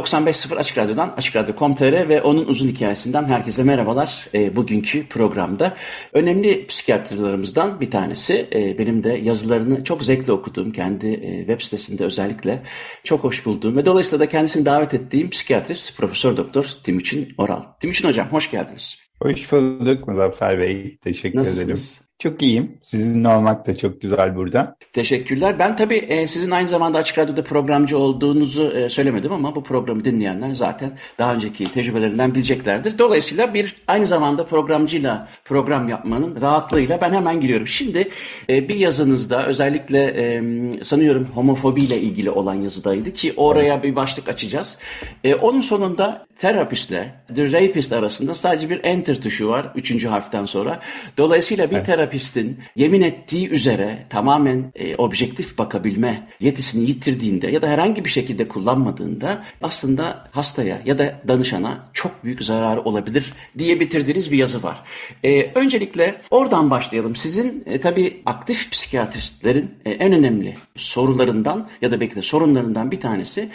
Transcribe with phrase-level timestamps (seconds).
[0.00, 4.28] ...95.0 Açık Radyo'dan, Açık Radyo.com.tr ve onun uzun hikayesinden herkese merhabalar.
[4.34, 5.76] E, bugünkü programda
[6.12, 8.48] önemli psikiyatrlarımızdan bir tanesi.
[8.52, 12.62] E, benim de yazılarını çok zevkle okuduğum, kendi e, web sitesinde özellikle
[13.04, 17.62] çok hoş bulduğum ve dolayısıyla da kendisini davet ettiğim psikiyatrist Profesör Doktor Timuçin Oral.
[17.80, 18.98] Timuçin Hocam hoş geldiniz.
[19.22, 20.98] Hoş bulduk Muzaffer Bey.
[21.02, 21.92] Teşekkür Nasılsınız?
[21.92, 22.09] ederim.
[22.20, 22.72] Çok iyiyim.
[22.82, 24.76] Sizinle olmak da çok güzel burada.
[24.92, 25.58] Teşekkürler.
[25.58, 30.04] Ben tabii e, sizin aynı zamanda Açık Radyo'da programcı olduğunuzu e, söylemedim ama bu programı
[30.04, 32.98] dinleyenler zaten daha önceki tecrübelerinden bileceklerdir.
[32.98, 37.68] Dolayısıyla bir aynı zamanda programcıyla program yapmanın rahatlığıyla ben hemen giriyorum.
[37.68, 38.08] Şimdi
[38.48, 40.42] e, bir yazınızda özellikle e,
[40.84, 44.78] sanıyorum homofobiyle ilgili olan yazıdaydı ki oraya bir başlık açacağız.
[45.24, 50.80] E, onun sonunda terapistle the rapist arasında sadece bir enter tuşu var üçüncü harften sonra.
[51.18, 51.86] Dolayısıyla bir evet.
[52.10, 58.48] Terapistin yemin ettiği üzere tamamen e, objektif bakabilme yetisini yitirdiğinde ya da herhangi bir şekilde
[58.48, 64.82] kullanmadığında aslında hastaya ya da danışana çok büyük zararı olabilir diye bitirdiğiniz bir yazı var.
[65.24, 67.16] E, öncelikle oradan başlayalım.
[67.16, 73.00] Sizin e, tabii aktif psikiyatristlerin e, en önemli sorularından ya da belki de sorunlarından bir
[73.00, 73.48] tanesi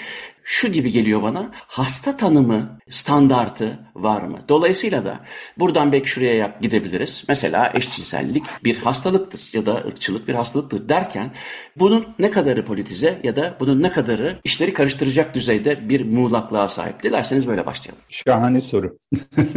[0.46, 1.52] şu gibi geliyor bana.
[1.54, 4.40] Hasta tanımı standartı var mı?
[4.50, 5.20] Dolayısıyla da
[5.58, 7.24] buradan belki şuraya gidebiliriz.
[7.28, 11.32] Mesela eşcinsellik bir hastalıktır ya da ırkçılık bir hastalıktır derken
[11.76, 17.04] bunun ne kadarı politize ya da bunun ne kadarı işleri karıştıracak düzeyde bir muğlaklığa sahip?
[17.04, 18.02] Dilerseniz böyle başlayalım.
[18.10, 18.98] Şahane soru.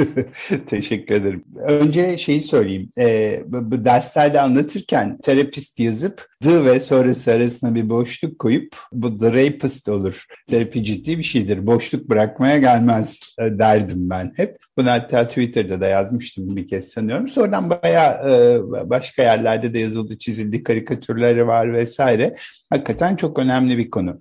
[0.66, 1.44] Teşekkür ederim.
[1.56, 2.90] Önce şeyi söyleyeyim.
[2.98, 9.32] Ee, bu derslerde anlatırken terapist yazıp the ve sonrası arasına bir boşluk koyup bu the
[9.32, 10.26] rapist olur.
[10.46, 11.66] Terapi ciddi bir şeydir.
[11.66, 14.56] Boşluk bırakmaya gelmez e, derdim ben hep.
[14.76, 17.28] Bunu hatta Twitter'da da yazmıştım bir kez sanıyorum.
[17.28, 22.34] Sonradan bayağı e, başka yerlerde de yazıldı, çizildi, karikatürleri var vesaire.
[22.70, 24.20] Hakikaten çok önemli bir konu.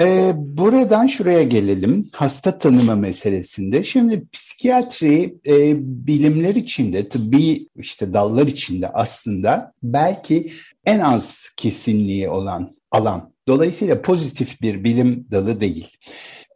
[0.00, 2.06] Ee, buradan şuraya gelelim.
[2.12, 3.84] Hasta tanıma meselesinde.
[3.84, 5.74] Şimdi psikiyatri e,
[6.06, 10.50] bilimler içinde, tıbbi işte dallar içinde aslında belki
[10.86, 13.32] en az kesinliği olan alan.
[13.48, 15.96] Dolayısıyla pozitif bir bilim dalı değil.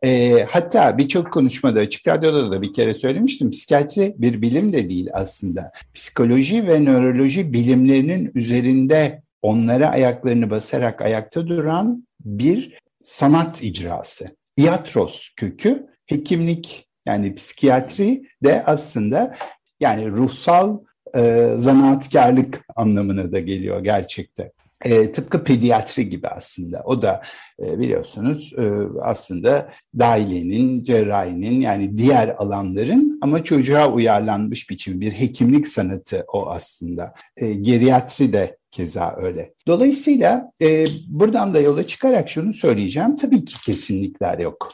[0.03, 3.51] E, hatta birçok konuşmada açık radyoda da bir kere söylemiştim.
[3.51, 5.73] Psikiyatri bir bilim de değil aslında.
[5.95, 14.37] Psikoloji ve nöroloji bilimlerinin üzerinde onlara ayaklarını basarak ayakta duran bir sanat icrası.
[14.57, 19.35] Iatros kökü hekimlik yani psikiyatri de aslında
[19.81, 20.79] yani ruhsal
[21.17, 24.53] e, zanaatkarlık anlamına da geliyor gerçekte.
[24.85, 26.83] E, tıpkı pediatri gibi aslında.
[26.85, 27.23] O da
[27.63, 28.71] e, biliyorsunuz e,
[29.03, 37.15] aslında dahiliyenin, cerrahinin yani diğer alanların ama çocuğa uyarlanmış biçim bir hekimlik sanatı o aslında.
[37.37, 39.55] E, geriatri de keza öyle.
[39.67, 43.17] Dolayısıyla e, buradan da yola çıkarak şunu söyleyeceğim.
[43.17, 44.73] Tabii ki kesinlikler yok.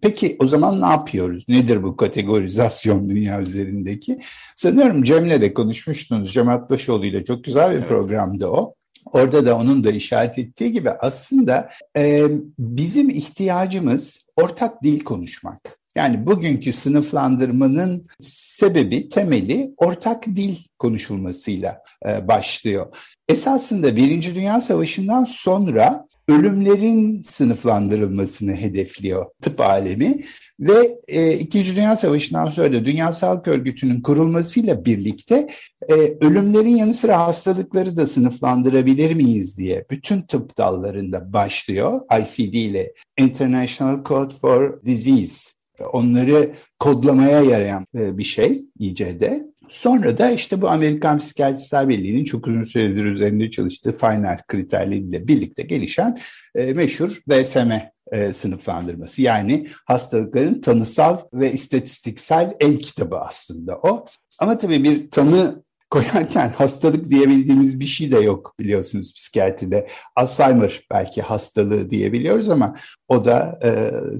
[0.00, 1.44] Peki o zaman ne yapıyoruz?
[1.48, 4.18] Nedir bu kategorizasyon dünya üzerindeki?
[4.56, 6.32] Sanıyorum Cem'le de konuşmuştunuz.
[6.32, 7.88] Cem Atbaşoğlu ile çok güzel bir evet.
[7.88, 8.74] programdı o.
[9.12, 12.26] Orada da onun da işaret ettiği gibi aslında e,
[12.58, 15.78] bizim ihtiyacımız ortak dil konuşmak.
[15.96, 22.96] Yani bugünkü sınıflandırmanın sebebi, temeli ortak dil konuşulmasıyla e, başlıyor.
[23.28, 30.24] Esasında Birinci Dünya Savaşı'ndan sonra ölümlerin sınıflandırılmasını hedefliyor tıp alemi
[30.60, 35.48] ve e, İkinci Dünya Savaşı'ndan sonra da Dünya Sağlık Örgütü'nün kurulmasıyla birlikte
[35.88, 42.00] e, ölümlerin yanı sıra hastalıkları da sınıflandırabilir miyiz diye bütün tıp dallarında başlıyor.
[42.20, 45.54] ICD ile International Code for Disease
[45.92, 49.22] onları kodlamaya yarayan e, bir şey ICD.
[49.68, 55.62] Sonra da işte bu Amerikan Psikiyatristler Birliği'nin çok uzun süredir üzerinde çalıştığı Feiner kriterleriyle birlikte
[55.62, 56.18] gelişen
[56.54, 57.72] e, meşhur DSM
[58.12, 59.22] e, sınıflandırması.
[59.22, 64.06] Yani hastalıkların tanısal ve istatistiksel el kitabı aslında o.
[64.38, 65.63] Ama tabii bir tanı
[65.94, 69.86] koyarken hastalık diyebildiğimiz bir şey de yok biliyorsunuz psikiyatride.
[70.16, 72.74] Alzheimer belki hastalığı diyebiliyoruz ama
[73.08, 73.70] o da e,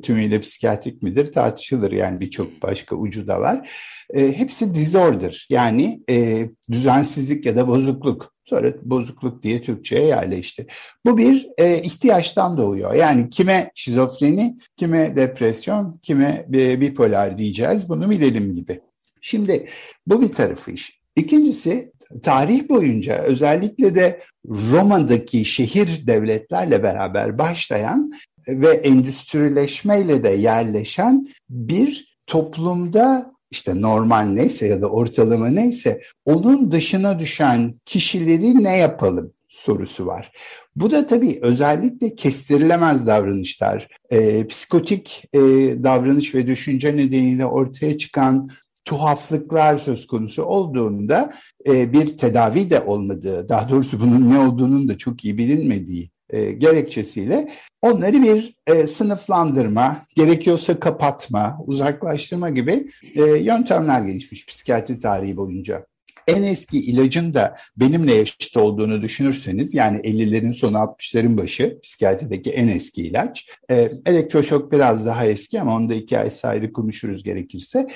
[0.01, 1.93] tümüyle psikiyatrik midir tartışılır.
[1.93, 3.71] Yani birçok başka ucu da var.
[4.15, 8.35] E, hepsi disorder yani e, düzensizlik ya da bozukluk.
[8.45, 10.67] Sonra bozukluk diye Türkçe'ye yerleşti.
[11.07, 12.95] Bu bir e, ihtiyaçtan doğuyor.
[12.95, 16.47] Yani kime şizofreni, kime depresyon, kime
[16.81, 18.81] bipolar diyeceğiz bunu bilelim gibi.
[19.21, 19.69] Şimdi
[20.07, 21.04] bu bir tarafı iş.
[21.17, 28.13] İkincisi tarih boyunca özellikle de Roma'daki şehir devletlerle beraber başlayan
[28.49, 37.21] ve endüstrileşmeyle de yerleşen bir toplumda işte normal neyse ya da ortalama neyse onun dışına
[37.21, 40.33] düşen kişileri ne yapalım sorusu var.
[40.77, 45.41] Bu da tabii özellikle kestirilemez davranışlar, e, psikotik e,
[45.83, 48.49] davranış ve düşünce nedeniyle ortaya çıkan
[48.85, 51.33] tuhaflıklar söz konusu olduğunda
[51.67, 56.53] e, bir tedavi de olmadığı, daha doğrusu bunun ne olduğunun da çok iyi bilinmediği e,
[56.53, 57.49] gerekçesiyle
[57.83, 65.87] onları bir e, sınıflandırma, gerekiyorsa kapatma, uzaklaştırma gibi e, yöntemler gelişmiş psikiyatri tarihi boyunca.
[66.29, 72.69] En eski ilacın da benimle yaşıt olduğunu düşünürseniz yani 50'lerin sonu 60'ların başı psikiyatrideki en
[72.69, 73.49] eski ilaç.
[73.71, 77.87] E, elektroşok biraz daha eski ama onu da iki ay ayrı konuşuruz gerekirse.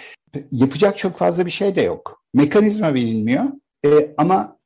[0.53, 2.23] Yapacak çok fazla bir şey de yok.
[2.35, 3.45] Mekanizma bilinmiyor
[3.87, 4.59] e, ama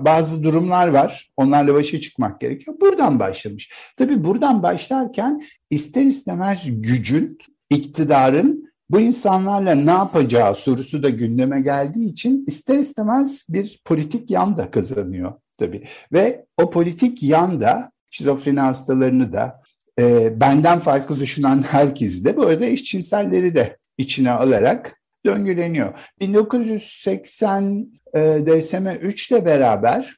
[0.00, 1.30] bazı durumlar var.
[1.36, 2.76] Onlarla başa çıkmak gerekiyor.
[2.80, 3.72] Buradan başlamış.
[3.96, 7.38] Tabii buradan başlarken ister istemez gücün,
[7.70, 14.56] iktidarın bu insanlarla ne yapacağı sorusu da gündeme geldiği için ister istemez bir politik yan
[14.56, 15.84] da kazanıyor tabii.
[16.12, 19.62] Ve o politik yan da şizofreni hastalarını da
[19.98, 25.98] e, benden farklı düşünen herkesi de bu arada eşcinselleri de içine alarak döngüleniyor.
[26.20, 30.16] 1980 e, DSM-3 ile beraber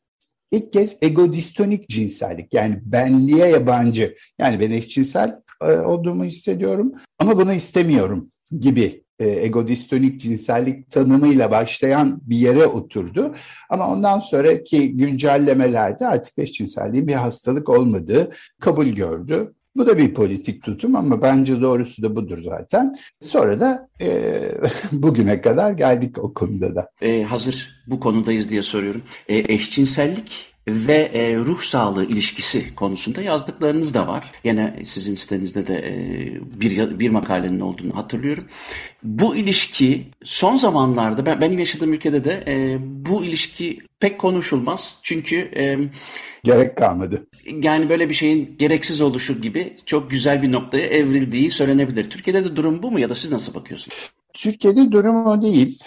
[0.53, 7.53] ilk kez egodistonik cinsellik yani benliğe yabancı yani ben eşcinsel e, olduğumu hissediyorum ama bunu
[7.53, 8.31] istemiyorum
[8.61, 13.35] gibi e, egodistonik cinsellik tanımıyla başlayan bir yere oturdu.
[13.71, 18.31] Ama ondan sonraki güncellemelerde artık eşcinselliğin bir hastalık olmadığı
[18.61, 19.55] kabul gördü.
[19.77, 22.97] Bu da bir politik tutum ama bence doğrusu da budur zaten.
[23.23, 24.41] Sonra da e,
[24.93, 26.91] bugüne kadar geldik o konuda da.
[27.01, 29.03] E, hazır bu konudayız diye soruyorum.
[29.29, 34.33] E, eşcinsellik ve e, ruh sağlığı ilişkisi konusunda yazdıklarınız da var.
[34.45, 38.45] Yine sizin sitenizde de e, bir bir makalenin olduğunu hatırlıyorum.
[39.03, 45.01] Bu ilişki son zamanlarda ben benim yaşadığım ülkede de e, bu ilişki pek konuşulmaz.
[45.03, 45.79] Çünkü e,
[46.45, 47.27] gerek kalmadı.
[47.63, 52.11] Yani böyle bir şeyin gereksiz oluşu gibi çok güzel bir noktaya evrildiği söylenebilir.
[52.11, 54.11] Türkiye'de de durum bu mu ya da siz nasıl bakıyorsunuz?
[54.35, 55.79] Türkiye'de durum o değil.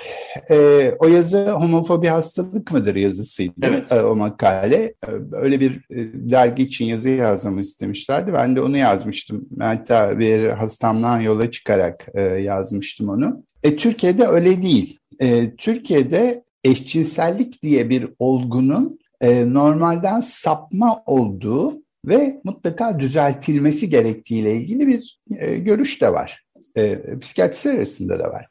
[0.52, 3.92] E, o yazı homofobi hastalık mıdır yazısıydı evet.
[3.92, 4.84] e, o makale.
[4.84, 4.94] E,
[5.32, 8.34] öyle bir e, dergi için yazı yazmamı istemişlerdi.
[8.34, 9.46] Ben de onu yazmıştım.
[9.60, 13.44] Hatta bir hastamdan yola çıkarak e, yazmıştım onu.
[13.64, 15.00] E, Türkiye'de öyle değil.
[15.22, 24.88] E, Türkiye'de eşcinsellik diye bir olgunun e, normalden sapma olduğu ve mutlaka düzeltilmesi gerektiğiyle ilgili
[24.88, 26.47] bir e, görüş de var.
[26.77, 28.47] E, psikiyatristler arasında da var.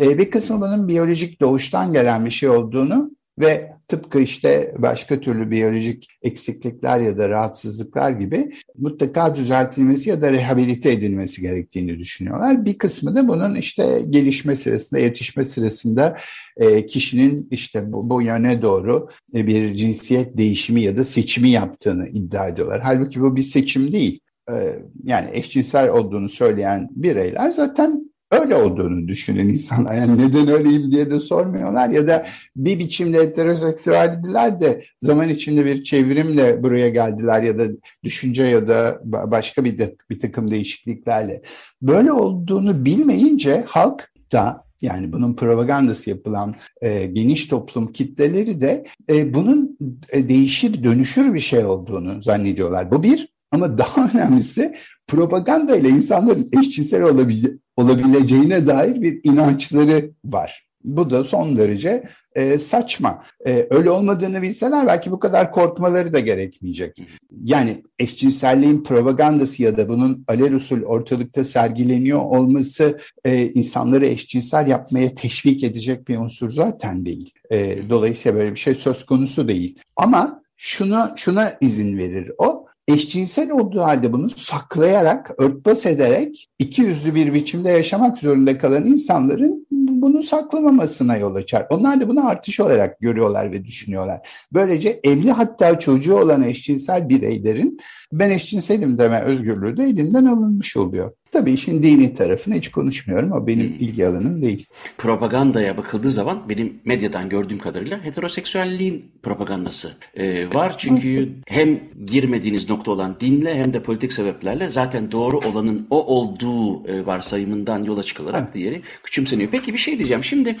[0.00, 5.50] E, bir kısmı bunun biyolojik doğuştan gelen bir şey olduğunu ve tıpkı işte başka türlü
[5.50, 12.64] biyolojik eksiklikler ya da rahatsızlıklar gibi mutlaka düzeltilmesi ya da rehabilite edilmesi gerektiğini düşünüyorlar.
[12.64, 16.16] Bir kısmı da bunun işte gelişme sırasında, yetişme sırasında
[16.56, 22.08] e, kişinin işte bu, bu yöne doğru e, bir cinsiyet değişimi ya da seçimi yaptığını
[22.08, 22.80] iddia ediyorlar.
[22.84, 24.20] Halbuki bu bir seçim değil.
[24.50, 29.94] E, yani eşcinsel olduğunu söyleyen bireyler zaten öyle olduğunu düşünen insanlar.
[29.94, 32.26] Yani neden öyleyim diye de sormuyorlar ya da
[32.56, 37.64] bir biçimde heteroseksüeldiler de zaman içinde bir çevrimle buraya geldiler ya da
[38.04, 41.42] düşünce ya da başka bir, de, bir takım değişikliklerle.
[41.82, 49.34] Böyle olduğunu bilmeyince halk da yani bunun propagandası yapılan e, geniş toplum kitleleri de e,
[49.34, 52.90] bunun e, değişir dönüşür bir şey olduğunu zannediyorlar.
[52.90, 54.74] Bu bir ama daha önemlisi
[55.06, 60.66] propaganda ile insanların eşcinsel olabile olabileceğine dair bir inançları var.
[60.84, 63.22] Bu da son derece e, saçma.
[63.46, 66.96] E, öyle olmadığını bilseler belki bu kadar korkmaları da gerekmeyecek.
[67.30, 75.64] Yani eşcinselliğin propagandası ya da bunun alelüsul ortalıkta sergileniyor olması e, insanları eşcinsel yapmaya teşvik
[75.64, 77.32] edecek bir unsur zaten değil.
[77.50, 79.78] E, dolayısıyla böyle bir şey söz konusu değil.
[79.96, 87.14] Ama şuna şuna izin verir o eşcinsel olduğu halde bunu saklayarak, örtbas ederek iki yüzlü
[87.14, 91.66] bir biçimde yaşamak zorunda kalan insanların bunu saklamamasına yol açar.
[91.70, 94.28] Onlar da bunu artış olarak görüyorlar ve düşünüyorlar.
[94.52, 97.80] Böylece evli hatta çocuğu olan eşcinsel bireylerin
[98.12, 101.12] ben eşcinselim deme özgürlüğü de elinden alınmış oluyor.
[101.36, 103.32] Tabii işin dini tarafını hiç konuşmuyorum.
[103.32, 103.76] O benim hmm.
[103.76, 104.66] ilgi alanım değil.
[104.98, 110.78] Propagandaya bakıldığı zaman benim medyadan gördüğüm kadarıyla heteroseksüelliğin propagandası e, var.
[110.78, 116.88] Çünkü hem girmediğiniz nokta olan dinle hem de politik sebeplerle zaten doğru olanın o olduğu
[116.88, 119.50] e, varsayımından yola çıkılarak diğeri küçümseniyor.
[119.50, 120.24] Peki bir şey diyeceğim.
[120.24, 120.56] Şimdi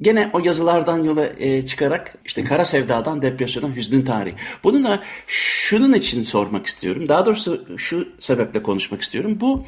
[0.00, 4.32] gene o yazılardan yola e, çıkarak işte kara sevdadan depresyona hüznün tarih.
[4.64, 7.08] Bunu da şunun için sormak istiyorum.
[7.08, 9.38] Daha doğrusu şu sebeple konuşmak istiyorum.
[9.40, 9.64] Bu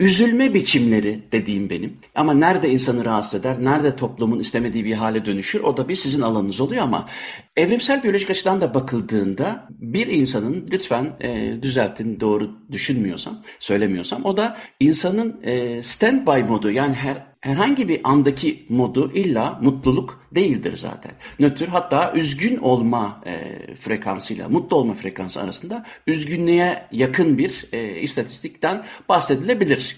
[0.00, 1.96] Üzülme biçimleri dediğim benim.
[2.14, 6.22] Ama nerede insanı rahatsız eder, nerede toplumun istemediği bir hale dönüşür o da bir sizin
[6.22, 7.08] alanınız oluyor ama
[7.56, 14.56] evrimsel biyolojik açıdan da bakıldığında bir insanın lütfen e, düzeltin doğru düşünmüyorsam, söylemiyorsam o da
[14.80, 21.12] insanın e, standby modu yani her herhangi bir andaki modu illa mutluluk değildir zaten.
[21.38, 28.84] Nötr hatta üzgün olma e, frekansıyla mutlu olma frekansı arasında üzgünlüğe yakın bir e, istatistikten
[29.08, 29.96] bahsedilebilir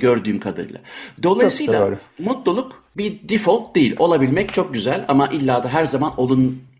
[0.00, 0.80] gördüğüm kadarıyla.
[1.22, 3.96] Dolayısıyla mutluluk bir default değil.
[3.98, 6.12] Olabilmek çok güzel ama illa da her zaman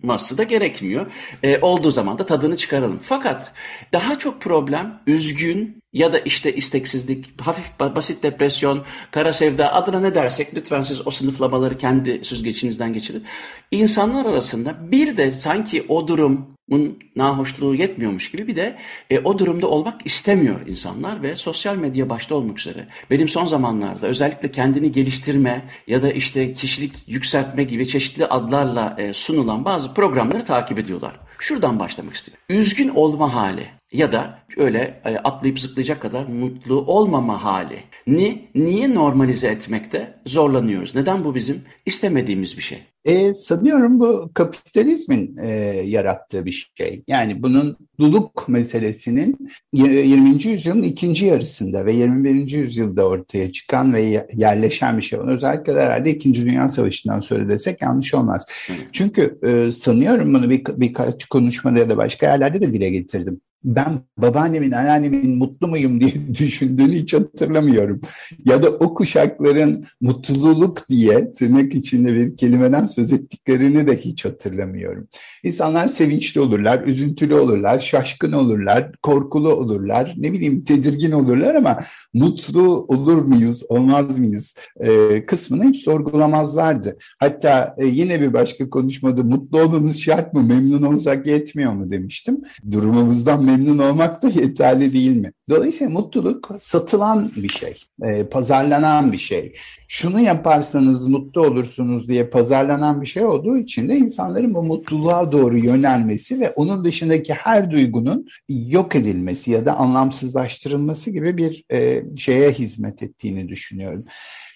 [0.03, 1.07] olunması da gerekmiyor.
[1.43, 3.01] E, olduğu zaman da tadını çıkaralım.
[3.03, 3.53] Fakat
[3.93, 10.15] daha çok problem üzgün ya da işte isteksizlik, hafif basit depresyon, kara sevda adına ne
[10.15, 13.25] dersek lütfen siz o sınıflamaları kendi süzgeçinizden geçirin.
[13.71, 18.77] İnsanlar arasında bir de sanki o durum bunun nahoşluğu yetmiyormuş gibi bir de
[19.11, 22.89] e, o durumda olmak istemiyor insanlar ve sosyal medya başta olmak üzere.
[23.11, 29.13] Benim son zamanlarda özellikle kendini geliştirme ya da işte kişilik yükseltme gibi çeşitli adlarla e,
[29.13, 31.21] sunulan bazı programları takip ediyorlar.
[31.39, 32.45] Şuradan başlamak istiyorum.
[32.49, 37.83] Üzgün olma hali ya da öyle e, atlayıp zıplayacak kadar mutlu olmama hali.
[38.07, 40.95] Ni, niye normalize etmekte zorlanıyoruz?
[40.95, 42.92] Neden bu bizim istemediğimiz bir şey?
[43.05, 45.49] E, sanıyorum bu kapitalizmin e,
[45.87, 47.03] yarattığı bir şey.
[47.07, 50.45] Yani bunun duluk meselesinin 20.
[50.45, 52.51] yüzyılın ikinci yarısında ve 21.
[52.51, 55.19] yüzyılda ortaya çıkan ve yerleşen bir şey.
[55.19, 56.35] Özellikle herhalde 2.
[56.35, 58.47] Dünya Savaşı'ndan sonra desek yanlış olmaz.
[58.93, 64.01] Çünkü e, sanıyorum bunu bir, birkaç konuşmada ya da başka yerlerde de dile getirdim ben
[64.19, 68.01] babaannemin, anneannemin mutlu muyum diye düşündüğünü hiç hatırlamıyorum.
[68.45, 75.09] Ya da o kuşakların mutluluk diye tırnak içinde bir kelimeden söz ettiklerini de hiç hatırlamıyorum.
[75.45, 81.79] İnsanlar sevinçli olurlar, üzüntülü olurlar, şaşkın olurlar, korkulu olurlar, ne bileyim tedirgin olurlar ama
[82.15, 86.97] mutlu olur muyuz, olmaz mıyız e, kısmını hiç sorgulamazlardı.
[87.19, 92.43] Hatta e, yine bir başka konuşmada mutlu olmamız şart mı, memnun olsak yetmiyor mu demiştim.
[92.71, 95.33] Durumumuzdan memnun olmak da yeterli değil mi?
[95.51, 99.53] Dolayısıyla mutluluk satılan bir şey, e, pazarlanan bir şey.
[99.89, 105.59] Şunu yaparsanız mutlu olursunuz diye pazarlanan bir şey olduğu için de insanların bu mutluluğa doğru
[105.59, 112.51] yönelmesi ve onun dışındaki her duygunun yok edilmesi ya da anlamsızlaştırılması gibi bir e, şeye
[112.51, 114.05] hizmet ettiğini düşünüyorum.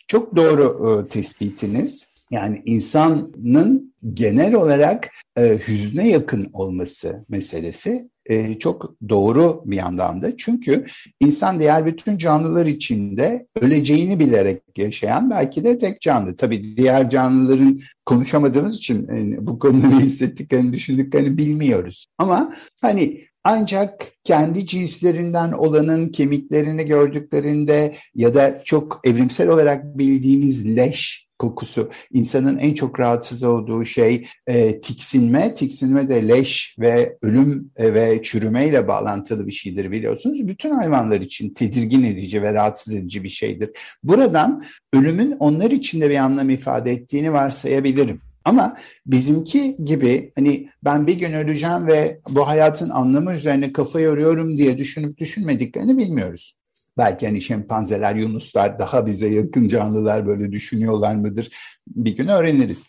[0.08, 2.06] Çok doğru e, tespitiniz.
[2.30, 10.36] Yani insanın genel olarak e, hüzne yakın olması meselesi e, çok doğru bir yandan da.
[10.36, 10.84] Çünkü
[11.20, 16.36] insan diğer bütün canlılar içinde öleceğini bilerek yaşayan belki de tek canlı.
[16.36, 22.06] Tabii diğer canlıların konuşamadığımız için e, bu konuları hissettiklerini, düşündüklerini bilmiyoruz.
[22.18, 31.25] Ama hani ancak kendi cinslerinden olanın kemiklerini gördüklerinde ya da çok evrimsel olarak bildiğimiz leş
[31.38, 31.90] kokusu.
[32.12, 35.54] İnsanın en çok rahatsız olduğu şey e, tiksinme.
[35.54, 40.48] Tiksinme de leş ve ölüm e, ve çürümeyle bağlantılı bir şeydir biliyorsunuz.
[40.48, 43.70] Bütün hayvanlar için tedirgin edici ve rahatsız edici bir şeydir.
[44.02, 44.62] Buradan
[44.92, 48.20] ölümün onlar için de bir anlam ifade ettiğini varsayabilirim.
[48.44, 48.76] Ama
[49.06, 54.78] bizimki gibi hani ben bir gün öleceğim ve bu hayatın anlamı üzerine kafa yoruyorum diye
[54.78, 56.56] düşünüp düşünmediklerini bilmiyoruz.
[56.98, 61.50] Belki hani şempanzeler, yunuslar daha bize yakın canlılar böyle düşünüyorlar mıdır?
[61.88, 62.88] Bir gün öğreniriz.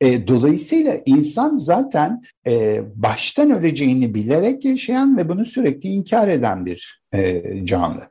[0.00, 7.02] E, dolayısıyla insan zaten e, baştan öleceğini bilerek yaşayan ve bunu sürekli inkar eden bir
[7.14, 8.02] e, canlı.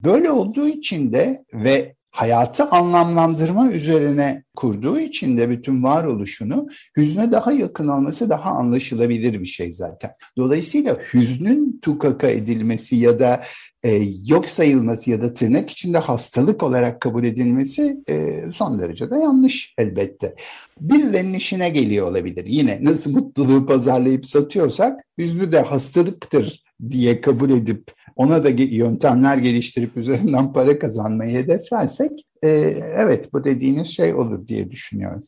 [0.00, 7.52] Böyle olduğu için de ve hayatı anlamlandırma üzerine kurduğu için de bütün varoluşunu hüzne daha
[7.52, 10.10] yakın olması daha anlaşılabilir bir şey zaten.
[10.38, 13.42] Dolayısıyla hüznün tukaka edilmesi ya da
[13.84, 19.18] e, yok sayılması ya da tırnak içinde hastalık olarak kabul edilmesi e, son derece de
[19.18, 20.34] yanlış elbette.
[20.80, 22.44] Birilerinin işine geliyor olabilir.
[22.46, 27.92] Yine nasıl mutluluğu pazarlayıp satıyorsak hüznü de hastalıktır diye kabul edip
[28.22, 32.48] ona da yöntemler geliştirip üzerinden para kazanmayı hedeflersek e,
[32.96, 35.22] evet bu dediğiniz şey olur diye düşünüyorum.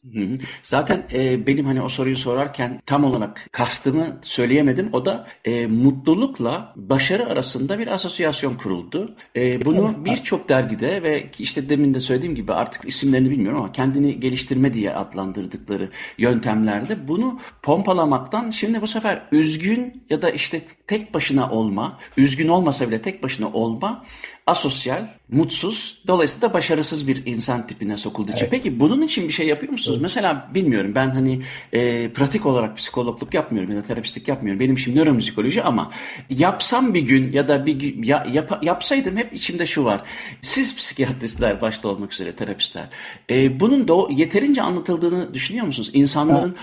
[0.63, 4.89] Zaten e, benim hani o soruyu sorarken tam olarak kastımı söyleyemedim.
[4.93, 9.17] O da e, mutlulukla başarı arasında bir asosyasyon kuruldu.
[9.37, 14.21] E, bunu birçok dergide ve işte demin de söylediğim gibi artık isimlerini bilmiyorum ama kendini
[14.21, 21.51] geliştirme diye adlandırdıkları yöntemlerde bunu pompalamaktan şimdi bu sefer üzgün ya da işte tek başına
[21.51, 24.05] olma, üzgün olmasa bile tek başına olma
[24.47, 28.41] asosyal, mutsuz, dolayısıyla da başarısız bir insan tipine sokulduğu için.
[28.41, 28.51] Evet.
[28.51, 29.97] Peki bunun için bir şey yapıyor musunuz?
[29.97, 30.03] Evet.
[30.03, 34.61] Mesela bilmiyorum ben hani e, pratik olarak psikologluk yapmıyorum ya da terapistlik yapmıyorum.
[34.61, 35.91] Benim işim nöromüzikoloji ama
[36.31, 40.03] yapsam bir gün ya da bir ya, yap, yapsaydım hep içimde şu var.
[40.43, 42.89] Siz psikiyatristler başta olmak üzere terapistler
[43.31, 45.91] e, bunun da yeterince anlatıldığını düşünüyor musunuz?
[45.93, 46.57] İnsanların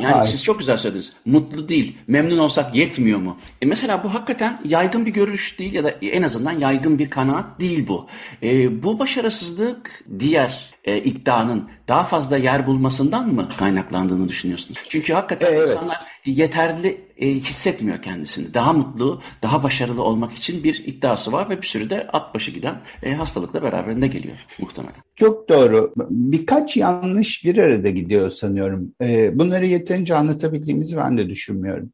[0.00, 0.30] yani Hayır.
[0.30, 1.12] siz çok güzel söylediniz.
[1.24, 3.36] Mutlu değil, memnun olsak yetmiyor mu?
[3.62, 7.25] E, mesela bu hakikaten yaygın bir görüş değil ya da en azından yaygın bir kan
[7.26, 8.06] kanaat değil bu.
[8.42, 14.80] E, bu başarısızlık diğer e, iddianın daha fazla yer bulmasından mı kaynaklandığını düşünüyorsunuz?
[14.88, 15.68] Çünkü hakikaten evet.
[15.68, 18.54] insanlar yeterli e, hissetmiyor kendisini.
[18.54, 22.50] Daha mutlu, daha başarılı olmak için bir iddiası var ve bir sürü de at başı
[22.50, 25.02] giden e, hastalıkla beraberinde geliyor muhtemelen.
[25.16, 25.94] Çok doğru.
[26.10, 28.92] Birkaç yanlış bir arada gidiyor sanıyorum.
[29.00, 31.92] E, bunları yeterince anlatabildiğimizi ben de düşünmüyorum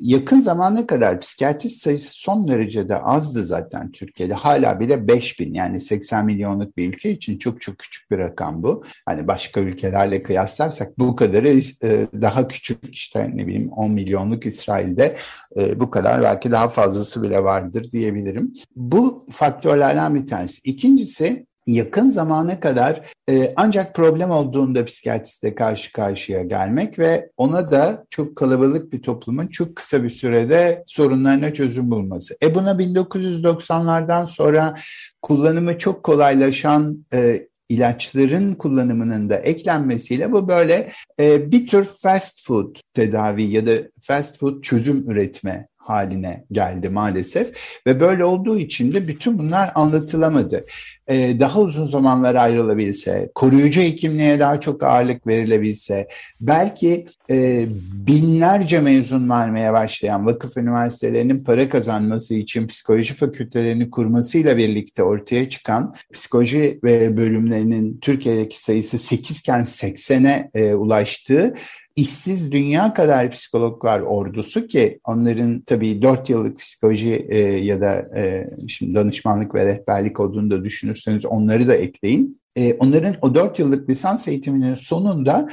[0.00, 4.34] yakın zamana kadar psikiyatrist sayısı son derecede azdı zaten Türkiye'de.
[4.34, 8.62] Hala bile 5 bin yani 80 milyonluk bir ülke için çok çok küçük bir rakam
[8.62, 8.84] bu.
[9.06, 15.16] Hani başka ülkelerle kıyaslarsak bu kadarı e, daha küçük işte ne bileyim 10 milyonluk İsrail'de
[15.56, 18.52] e, bu kadar belki daha fazlası bile vardır diyebilirim.
[18.76, 20.60] Bu faktörlerden bir tanesi.
[20.70, 23.00] İkincisi yakın zamana kadar
[23.30, 29.46] e, ancak problem olduğunda psikiyatristle karşı karşıya gelmek ve ona da çok kalabalık bir toplumun
[29.46, 32.36] çok kısa bir sürede sorunlarına çözüm bulması.
[32.42, 34.74] E buna 1990'lardan sonra
[35.22, 42.76] kullanımı çok kolaylaşan e, ilaçların kullanımının da eklenmesiyle bu böyle e, bir tür fast food
[42.94, 43.72] tedavi ya da
[44.02, 47.52] fast food çözüm üretme haline geldi maalesef
[47.86, 50.64] ve böyle olduğu için de bütün bunlar anlatılamadı.
[51.08, 56.08] Ee, daha uzun zamanlar ayrılabilse, koruyucu hekimliğe daha çok ağırlık verilebilse,
[56.40, 57.66] belki e,
[58.06, 65.94] binlerce mezun vermeye başlayan vakıf üniversitelerinin para kazanması için psikoloji fakültelerini kurmasıyla birlikte ortaya çıkan
[66.12, 71.54] psikoloji ve bölümlerinin Türkiye'deki sayısı 8 iken 80'e e, ulaştığı
[71.96, 78.50] işsiz dünya kadar psikologlar ordusu ki onların tabii dört yıllık psikoloji e, ya da e,
[78.68, 82.40] şimdi danışmanlık ve rehberlik olduğunu da düşünürseniz onları da ekleyin.
[82.56, 85.48] E, onların o dört yıllık lisans eğitiminin sonunda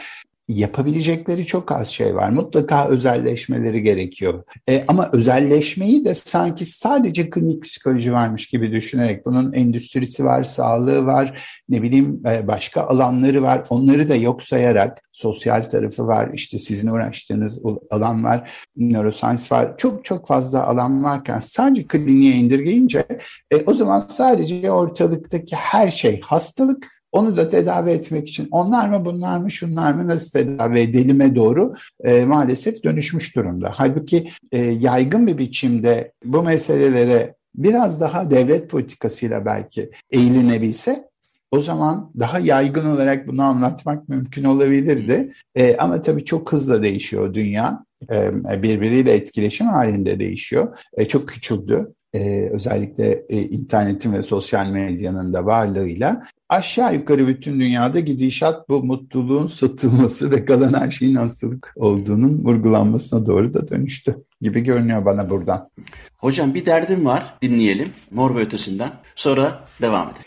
[0.47, 2.29] yapabilecekleri çok az şey var.
[2.29, 4.43] Mutlaka özelleşmeleri gerekiyor.
[4.69, 11.05] E, ama özelleşmeyi de sanki sadece klinik psikoloji varmış gibi düşünerek bunun endüstrisi var, sağlığı
[11.05, 13.63] var, ne bileyim e, başka alanları var.
[13.69, 19.77] Onları da yok sayarak sosyal tarafı var, işte sizin uğraştığınız alan var, neuroscience var.
[19.77, 23.05] Çok çok fazla alan varken sadece kliniğe indirgeyince
[23.51, 29.05] e, o zaman sadece ortalıktaki her şey hastalık onu da tedavi etmek için onlar mı
[29.05, 33.71] bunlar mı şunlar mı nasıl tedavi edelime doğru e, maalesef dönüşmüş durumda.
[33.75, 41.07] Halbuki e, yaygın bir biçimde bu meselelere biraz daha devlet politikasıyla belki eğilinebilse
[41.51, 45.31] o zaman daha yaygın olarak bunu anlatmak mümkün olabilirdi.
[45.55, 47.85] E, ama tabii çok hızlı değişiyor dünya.
[48.11, 48.31] E,
[48.63, 50.77] birbiriyle etkileşim halinde değişiyor.
[50.97, 57.59] E, çok küçüldü e, özellikle e, internetin ve sosyal medyanın da varlığıyla aşağı yukarı bütün
[57.59, 64.23] dünyada gidişat bu mutluluğun satılması ve kalan her şeyin hastalık olduğunun vurgulanmasına doğru da dönüştü
[64.41, 65.69] gibi görünüyor bana buradan.
[66.17, 70.26] Hocam bir derdim var dinleyelim Mor ve Ötesi'nden sonra devam edelim.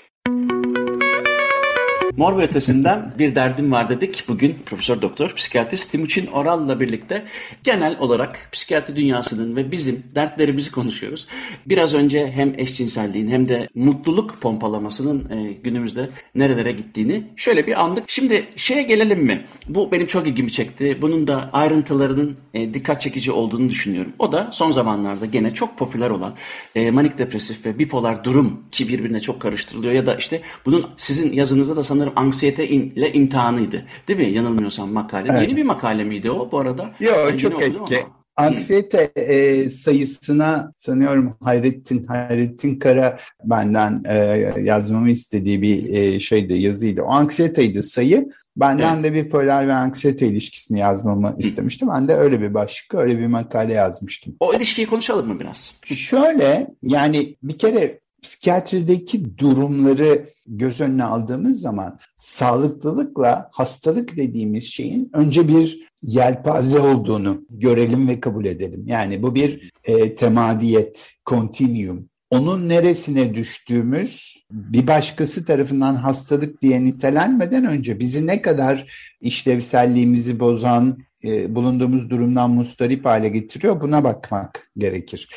[2.20, 4.24] Mor ve ötesinden bir derdim var dedik.
[4.28, 7.24] Bugün Profesör Doktor Psikiyatrist Timuçin Oral'la birlikte
[7.64, 11.26] genel olarak psikiyatri dünyasının ve bizim dertlerimizi konuşuyoruz.
[11.66, 18.04] Biraz önce hem eşcinselliğin hem de mutluluk pompalamasının e, günümüzde nerelere gittiğini şöyle bir andık.
[18.06, 19.44] Şimdi şeye gelelim mi?
[19.68, 20.98] Bu benim çok ilgimi çekti.
[21.02, 24.12] Bunun da ayrıntılarının e, dikkat çekici olduğunu düşünüyorum.
[24.18, 26.34] O da son zamanlarda gene çok popüler olan
[26.74, 31.32] e, manik depresif ve bipolar durum ki birbirine çok karıştırılıyor ya da işte bunun sizin
[31.32, 33.84] yazınızda da sanırım anksiyete ile imtihanıydı.
[34.08, 34.30] Değil mi?
[34.30, 35.28] Yanılmıyorsam makale.
[35.30, 35.42] Evet.
[35.42, 36.90] Yeni bir makale miydi o bu arada?
[37.00, 37.96] Yok çok eski.
[38.36, 44.14] Anksiyete e, sayısına sanıyorum Hayrettin Hayrettin Kara benden e,
[44.60, 47.02] yazmamı istediği bir e, şeydi yazıydı.
[47.02, 49.04] O anksiyeteydi sayı Benden evet.
[49.04, 51.88] de bipolar ve anksiyete ilişkisini yazmamı istemiştim.
[51.88, 54.36] Ben de öyle bir başlık, öyle bir makale yazmıştım.
[54.40, 55.74] O ilişkiyi konuşalım mı biraz?
[55.84, 65.48] Şöyle yani bir kere psikiyatrideki durumları göz önüne aldığımız zaman sağlıklılıkla hastalık dediğimiz şeyin önce
[65.48, 68.84] bir yelpaze olduğunu görelim ve kabul edelim.
[68.86, 72.10] Yani bu bir e, temadiyet, kontinuum.
[72.30, 78.86] Onun neresine düştüğümüz bir başkası tarafından hastalık diye nitelenmeden önce bizi ne kadar
[79.20, 85.28] işlevselliğimizi bozan, e, bulunduğumuz durumdan mustarip hale getiriyor buna bakmak gerekir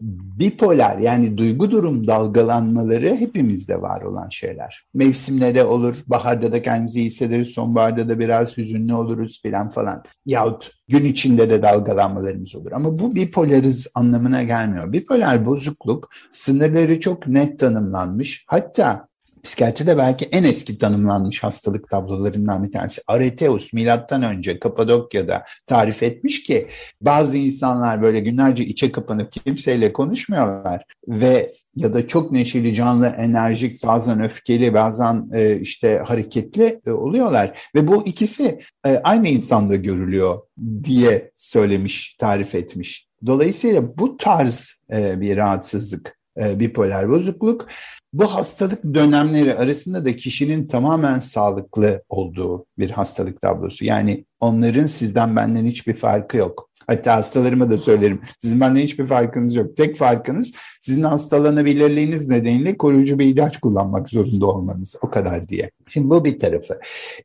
[0.00, 4.84] bipolar yani duygu durum dalgalanmaları hepimizde var olan şeyler.
[4.94, 10.02] Mevsimle de olur, baharda da kendimizi hissederiz, sonbaharda da biraz hüzünlü oluruz filan falan.
[10.26, 12.72] Yahut gün içinde de dalgalanmalarımız olur.
[12.72, 14.92] Ama bu bipolariz anlamına gelmiyor.
[14.92, 18.44] Bipolar bozukluk sınırları çok net tanımlanmış.
[18.48, 19.08] Hatta
[19.44, 23.02] Psikiyatride belki en eski tanımlanmış hastalık tablolarından bir tanesi.
[23.06, 26.68] Areteus milattan önce Kapadokya'da tarif etmiş ki
[27.00, 33.84] bazı insanlar böyle günlerce içe kapanıp kimseyle konuşmuyorlar ve ya da çok neşeli, canlı, enerjik,
[33.84, 40.38] bazen öfkeli, bazen e, işte hareketli e, oluyorlar ve bu ikisi e, aynı insanda görülüyor
[40.84, 43.08] diye söylemiş, tarif etmiş.
[43.26, 47.66] Dolayısıyla bu tarz e, bir rahatsızlık bipolar bozukluk.
[48.12, 53.84] Bu hastalık dönemleri arasında da kişinin tamamen sağlıklı olduğu bir hastalık tablosu.
[53.84, 56.70] Yani onların sizden benden hiçbir farkı yok.
[56.86, 58.20] Hatta hastalarıma da söylerim.
[58.38, 59.76] Sizin benden hiçbir farkınız yok.
[59.76, 64.96] Tek farkınız sizin hastalanabilirliğiniz nedeniyle koruyucu bir ilaç kullanmak zorunda olmanız.
[65.02, 65.70] O kadar diye.
[65.88, 66.80] Şimdi bu bir tarafı.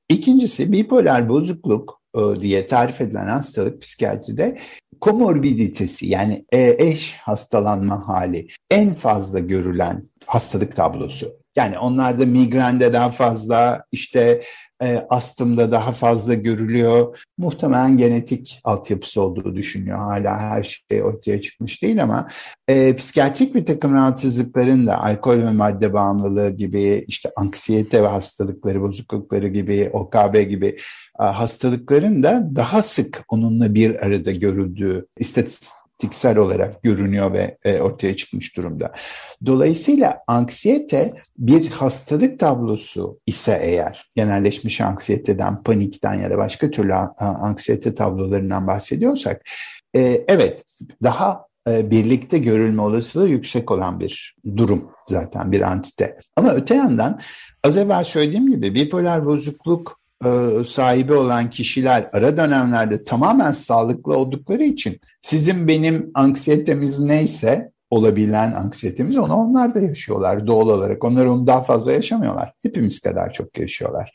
[0.09, 4.57] İkincisi bipolar bozukluk e, diye tarif edilen hastalık psikiyatride
[5.01, 11.38] komorbiditesi yani eş hastalanma hali en fazla görülen hastalık tablosu.
[11.59, 14.41] Yani onlarda migrende daha fazla, işte
[14.81, 17.19] e, astımda daha fazla görülüyor.
[17.37, 19.97] Muhtemelen genetik altyapısı olduğu düşünüyor.
[19.97, 22.27] Hala her şey ortaya çıkmış değil ama
[22.67, 28.81] e, psikiyatrik bir takım rahatsızlıkların da alkol ve madde bağımlılığı gibi, işte anksiyete ve hastalıkları,
[28.81, 30.77] bozuklukları gibi, OKB gibi
[31.19, 37.79] e, hastalıkların da daha sık onunla bir arada görüldüğü istatistik tiksel olarak görünüyor ve e,
[37.81, 38.91] ortaya çıkmış durumda.
[39.45, 47.95] Dolayısıyla anksiyete bir hastalık tablosu ise eğer genelleşmiş anksiyeteden, panikten ya da başka türlü anksiyete
[47.95, 49.41] tablolarından bahsediyorsak
[49.95, 50.63] e, evet
[51.03, 56.19] daha e, birlikte görülme olasılığı yüksek olan bir durum zaten bir antite.
[56.35, 57.19] Ama öte yandan
[57.63, 60.29] az evvel söylediğim gibi bipolar bozukluk e,
[60.67, 69.17] sahibi olan kişiler ara dönemlerde tamamen sağlıklı oldukları için sizin benim anksiyetemiz neyse olabilen anksiyetemiz
[69.17, 71.03] onu onlar da yaşıyorlar doğal olarak.
[71.03, 72.53] Onlar onu daha fazla yaşamıyorlar.
[72.63, 74.13] Hepimiz kadar çok yaşıyorlar.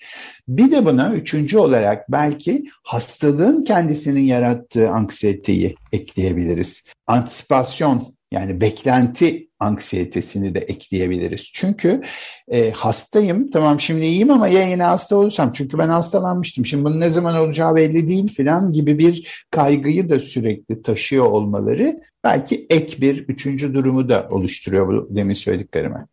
[0.48, 6.84] Bir de buna üçüncü olarak belki hastalığın kendisinin yarattığı anksiyeteyi ekleyebiliriz.
[7.06, 11.50] Antisipasyon yani beklenti anksiyetesini de ekleyebiliriz.
[11.54, 12.02] Çünkü
[12.48, 16.66] e, hastayım tamam şimdi iyiyim ama ya yine hasta olursam çünkü ben hastalanmıştım.
[16.66, 22.00] Şimdi bunun ne zaman olacağı belli değil filan gibi bir kaygıyı da sürekli taşıyor olmaları
[22.24, 26.06] belki ek bir üçüncü durumu da oluşturuyor bu demin söylediklerime.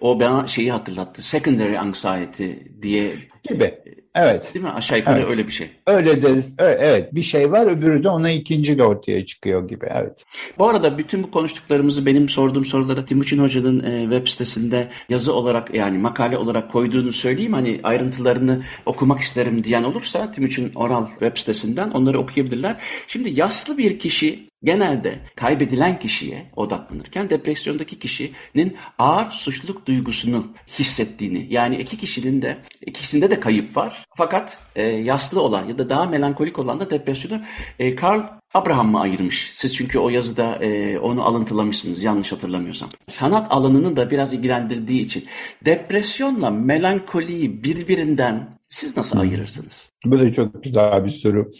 [0.00, 1.28] O bana şeyi hatırlattı.
[1.28, 2.50] Secondary anxiety
[2.82, 3.14] diye
[3.48, 3.74] gibi.
[4.16, 4.54] Evet.
[4.54, 4.70] Değil mi?
[4.70, 5.30] Aşağı yukarı evet.
[5.30, 5.70] öyle bir şey.
[5.86, 10.24] Öyle de evet bir şey var öbürü de ona ikinci ortaya çıkıyor gibi evet.
[10.58, 15.74] Bu arada bütün bu konuştuklarımızı benim sorduğum sorulara Timuçin Hoca'nın e, web sitesinde yazı olarak
[15.74, 17.52] yani makale olarak koyduğunu söyleyeyim.
[17.52, 22.76] Hani ayrıntılarını okumak isterim diyen olursa Timuçin Oral web sitesinden onları okuyabilirler.
[23.06, 30.46] Şimdi yaslı bir kişi genelde kaybedilen kişiye odaklanırken depresyondaki kişinin ağır suçluluk duygusunu
[30.78, 35.90] hissettiğini yani iki kişinin de ikisinde de kayıp var fakat e, yaslı olan ya da
[35.90, 37.42] daha melankolik olan da depresyonu
[37.78, 38.20] e, Carl
[38.54, 39.50] Abraham mı ayırmış?
[39.54, 42.88] Siz çünkü o yazıda e, onu alıntılamışsınız yanlış hatırlamıyorsam.
[43.06, 45.24] Sanat alanını da biraz ilgilendirdiği için
[45.64, 49.92] depresyonla melankoliyi birbirinden siz nasıl ayırırsınız?
[50.04, 51.50] Bu da çok güzel bir soru.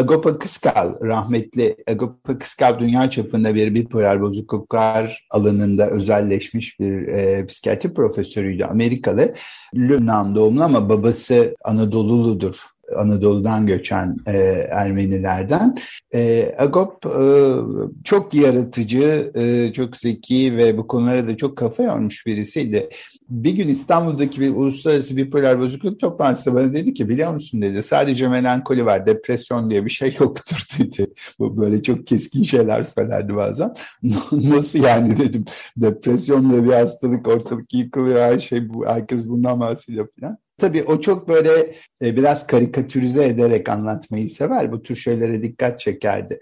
[0.00, 7.94] Agopa Kıskal, rahmetli Agopa Kıskal dünya çapında bir bipolar bozukluklar alanında özelleşmiş bir e, psikiyatri
[7.94, 8.64] profesörüydü.
[8.64, 9.34] Amerikalı,
[9.74, 12.64] Lübnan doğumlu ama babası Anadolu'ludur
[12.96, 14.36] Anadolu'dan göçen e,
[14.70, 15.76] Ermenilerden.
[16.14, 17.26] E, Agop e,
[18.04, 22.88] çok yaratıcı, e, çok zeki ve bu konulara da çok kafa yormuş birisiydi.
[23.28, 28.28] Bir gün İstanbul'daki bir uluslararası bipolar bozukluk toplantısında bana dedi ki biliyor musun dedi sadece
[28.28, 31.06] melankoli var, depresyon diye bir şey yoktur dedi.
[31.38, 33.74] Bu böyle çok keskin şeyler söylerdi bazen.
[34.32, 35.44] Nasıl yani dedim.
[35.76, 40.38] Depresyon diye bir hastalık ortalık yıkılıyor her şey herkes bundan bahsediyor falan.
[40.60, 44.72] Tabii o çok böyle e, biraz karikatürize ederek anlatmayı sever.
[44.72, 46.40] Bu tür şeylere dikkat çekerdi.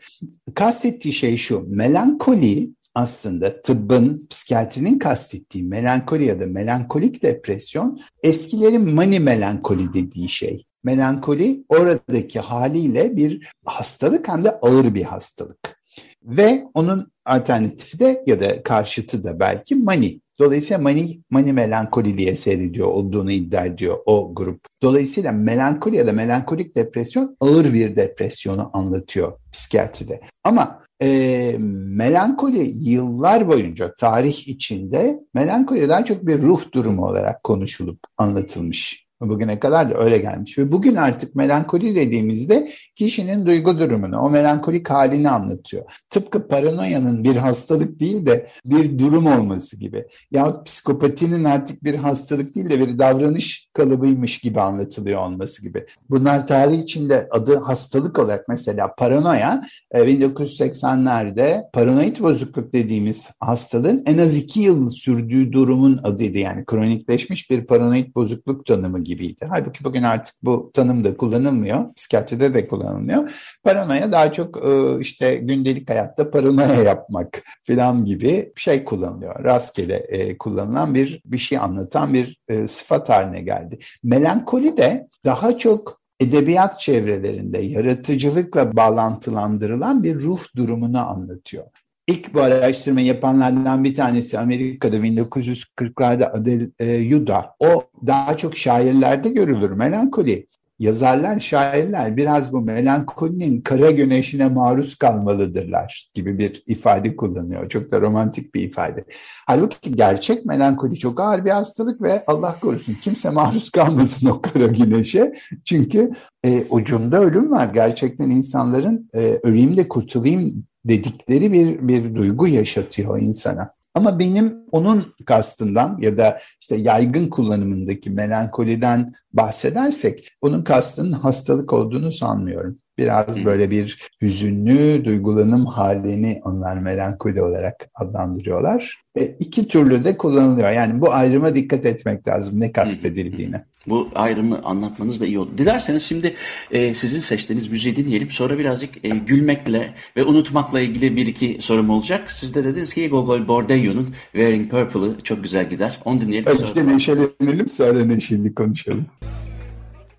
[0.54, 9.20] Kastettiği şey şu, melankoli aslında tıbbın, psikiyatrinin kastettiği melankoli ya da melankolik depresyon eskilerin mani
[9.20, 10.64] melankoli dediği şey.
[10.84, 15.78] Melankoli oradaki haliyle bir hastalık hem de ağır bir hastalık.
[16.22, 20.20] Ve onun alternatifi de ya da karşıtı da belki mani.
[20.40, 24.60] Dolayısıyla mani, mani melankoliliğe seyrediyor olduğunu iddia ediyor o grup.
[24.82, 30.20] Dolayısıyla melankoli ya da melankolik depresyon ağır bir depresyonu anlatıyor psikiyatride.
[30.44, 37.98] Ama e, melankoli yıllar boyunca tarih içinde melankoli daha çok bir ruh durumu olarak konuşulup
[38.16, 39.07] anlatılmış.
[39.20, 40.58] Bugüne kadar da öyle gelmiş.
[40.58, 45.84] Ve bugün artık melankoli dediğimizde kişinin duygu durumunu, o melankolik halini anlatıyor.
[46.10, 50.04] Tıpkı paranoyanın bir hastalık değil de bir durum olması gibi.
[50.30, 55.86] Yahut psikopatinin artık bir hastalık değil de bir davranış kalıbıymış gibi anlatılıyor olması gibi.
[56.10, 59.62] Bunlar tarih içinde adı hastalık olarak mesela paranoya
[59.94, 66.38] 1980'lerde e, paranoid bozukluk dediğimiz hastalığın en az iki yıl sürdüğü durumun adıydı.
[66.38, 69.46] Yani kronikleşmiş bir paranoid bozukluk tanımı gibiydi.
[69.48, 71.94] Halbuki bugün artık bu tanım da kullanılmıyor.
[71.94, 73.32] Psikiyatride de kullanılmıyor.
[73.64, 79.44] Paranoya daha çok e, işte gündelik hayatta paranoya yapmak falan gibi bir şey kullanılıyor.
[79.44, 83.78] Rastgele e, kullanılan bir bir şey anlatan bir e, sıfat haline geldi.
[84.04, 91.64] Melankoli de daha çok edebiyat çevrelerinde yaratıcılıkla bağlantılandırılan bir ruh durumunu anlatıyor.
[92.08, 97.54] İlk bu araştırma yapanlardan bir tanesi Amerika'da 1940'larda Adel e, Yuda.
[97.60, 100.46] O daha çok şairlerde görülür melankoli.
[100.78, 107.68] Yazarlar, şairler biraz bu melankolinin kara güneşine maruz kalmalıdırlar gibi bir ifade kullanıyor.
[107.68, 109.04] Çok da romantik bir ifade.
[109.46, 114.66] Halbuki gerçek melankoli çok ağır bir hastalık ve Allah korusun kimse maruz kalmasın o kara
[114.66, 115.32] güneşe.
[115.64, 116.10] Çünkü
[116.44, 117.70] e, ucunda ölüm var.
[117.74, 123.78] Gerçekten insanların e, öleyim de kurtulayım dedikleri bir, bir duygu yaşatıyor insana.
[123.94, 132.12] Ama benim onun kastından ya da işte yaygın kullanımındaki melankoliden bahsedersek onun kastının hastalık olduğunu
[132.12, 132.78] sanmıyorum.
[132.98, 139.02] Biraz böyle bir hüzünlü duygulanım halini onlar melankoli olarak adlandırıyorlar.
[139.16, 140.70] E, iki türlü de kullanılıyor.
[140.70, 143.64] Yani bu ayrıma dikkat etmek lazım ne kastedildiğine.
[143.90, 145.50] Bu ayrımı anlatmanız da iyi oldu.
[145.58, 146.34] Dilerseniz şimdi
[146.70, 148.30] e, sizin seçtiğiniz müziği dinleyelim.
[148.30, 152.30] Sonra birazcık e, gülmekle ve unutmakla ilgili bir iki sorum olacak.
[152.30, 155.98] Siz de dediniz ki Gogol Bordello'nun Wearing Purple'ı çok güzel gider.
[156.04, 156.52] Onu dinleyelim.
[156.52, 156.84] Önce sonra...
[156.84, 159.06] neşelenelim sonra neşeli konuşalım.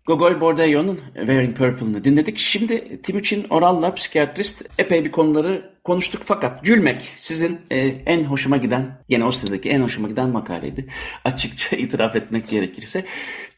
[0.09, 2.37] Gogol Bordello'nun Wearing Purple'ını dinledik.
[2.37, 8.99] Şimdi Timuçin Oral'la psikiyatrist epey bir konuları konuştuk fakat gülmek sizin e, en hoşuma giden,
[9.09, 10.85] yine sitedeki en hoşuma giden makaleydi.
[11.25, 13.05] Açıkça itiraf etmek gerekirse.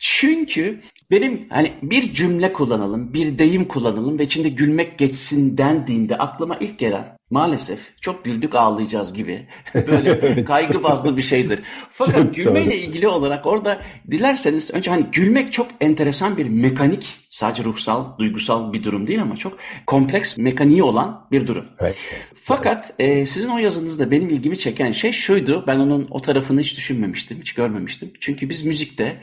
[0.03, 6.57] Çünkü benim hani bir cümle kullanalım, bir deyim kullanalım ve içinde gülmek geçsin dendiğinde aklıma
[6.57, 10.45] ilk gelen maalesef çok güldük ağlayacağız gibi böyle evet.
[10.45, 11.59] kaygı bazlı bir şeydir.
[11.89, 12.77] Fakat çok gülmeyle doğru.
[12.77, 18.83] ilgili olarak orada dilerseniz önce hani gülmek çok enteresan bir mekanik sadece ruhsal, duygusal bir
[18.83, 21.65] durum değil ama çok kompleks mekaniği olan bir durum.
[21.79, 21.95] Evet.
[22.35, 25.63] Fakat e, sizin o yazınızda benim ilgimi çeken şey şuydu.
[25.67, 28.11] Ben onun o tarafını hiç düşünmemiştim, hiç görmemiştim.
[28.19, 29.17] Çünkü biz müzikte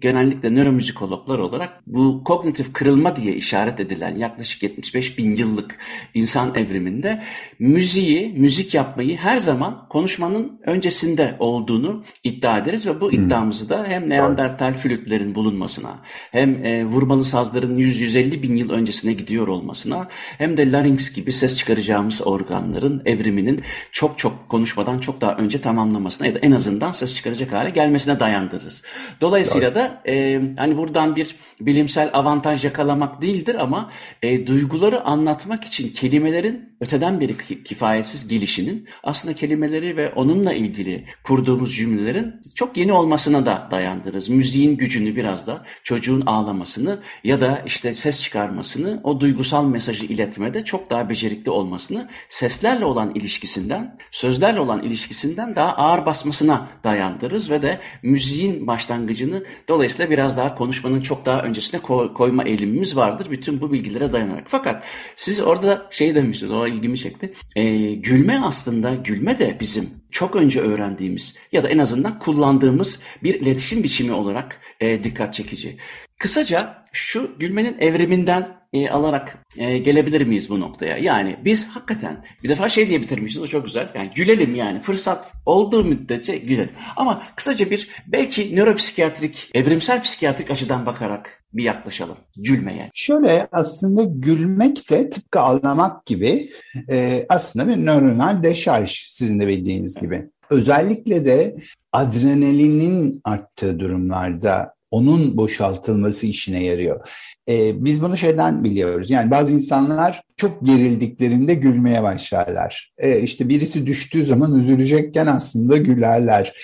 [0.00, 5.78] genellikle nöromüzikologlar olarak bu kognitif kırılma diye işaret edilen yaklaşık 75 bin yıllık
[6.14, 7.22] insan evriminde
[7.58, 13.26] müziği, müzik yapmayı her zaman konuşmanın öncesinde olduğunu iddia ederiz ve bu hmm.
[13.26, 15.98] iddiamızı da hem Neandertal flütlerin bulunmasına
[16.32, 21.58] hem e, vurmalı sazların 100-150 bin yıl öncesine gidiyor olmasına hem de larynx gibi ses
[21.58, 23.62] çıkaracağımız organların evriminin
[23.92, 28.20] çok çok konuşmadan çok daha önce tamamlamasına ya da en azından ses çıkaracak hale gelmesine
[28.20, 28.84] dayandırırız.
[29.20, 33.90] Dolayısıyla da e, hani buradan bir bilimsel avantaj yakalamak değildir ama
[34.22, 41.76] e, duyguları anlatmak için kelimelerin öteden beri kifayetsiz gelişinin aslında kelimeleri ve onunla ilgili kurduğumuz
[41.76, 44.28] cümlelerin çok yeni olmasına da dayandırırız.
[44.28, 50.64] Müziğin gücünü biraz da çocuğun ağlamasını ya da işte ses çıkarmasını o duygusal mesajı iletmede
[50.64, 57.62] çok daha becerikli olmasını seslerle olan ilişkisinden, sözlerle olan ilişkisinden daha ağır basmasına dayandırırız ve
[57.62, 61.80] de müziğin başlangıcını dolayısıyla biraz daha konuşmanın çok daha öncesine
[62.14, 64.44] koyma eğilimimiz vardır bütün bu bilgilere dayanarak.
[64.46, 64.84] Fakat
[65.16, 67.32] siz orada şey demiştiniz, o ilgimi çekti.
[67.56, 73.34] E, gülme aslında, gülme de bizim çok önce öğrendiğimiz ya da en azından kullandığımız bir
[73.34, 75.76] iletişim biçimi olarak e, dikkat çekici.
[76.18, 80.96] Kısaca şu gülmenin evriminden e, alarak e, gelebilir miyiz bu noktaya?
[80.96, 83.88] Yani biz hakikaten bir defa şey diye bitirmişiz o çok güzel.
[83.94, 86.72] Yani gülelim yani fırsat olduğu müddetçe gülelim.
[86.96, 92.90] Ama kısaca bir belki nöropsikiyatrik, evrimsel psikiyatrik açıdan bakarak bir yaklaşalım gülmeye.
[92.94, 96.50] Şöyle aslında gülmek de tıpkı ağlamak gibi
[96.90, 100.30] e, aslında bir nöronal deşarj sizin de bildiğiniz gibi.
[100.50, 101.56] Özellikle de
[101.92, 107.08] adrenalinin arttığı durumlarda onun boşaltılması işine yarıyor.
[107.48, 109.10] Ee, biz bunu şeyden biliyoruz.
[109.10, 112.92] Yani bazı insanlar çok gerildiklerinde gülmeye başlarlar.
[112.98, 116.54] Ee, işte birisi düştüğü zaman üzülecekken aslında gülerler.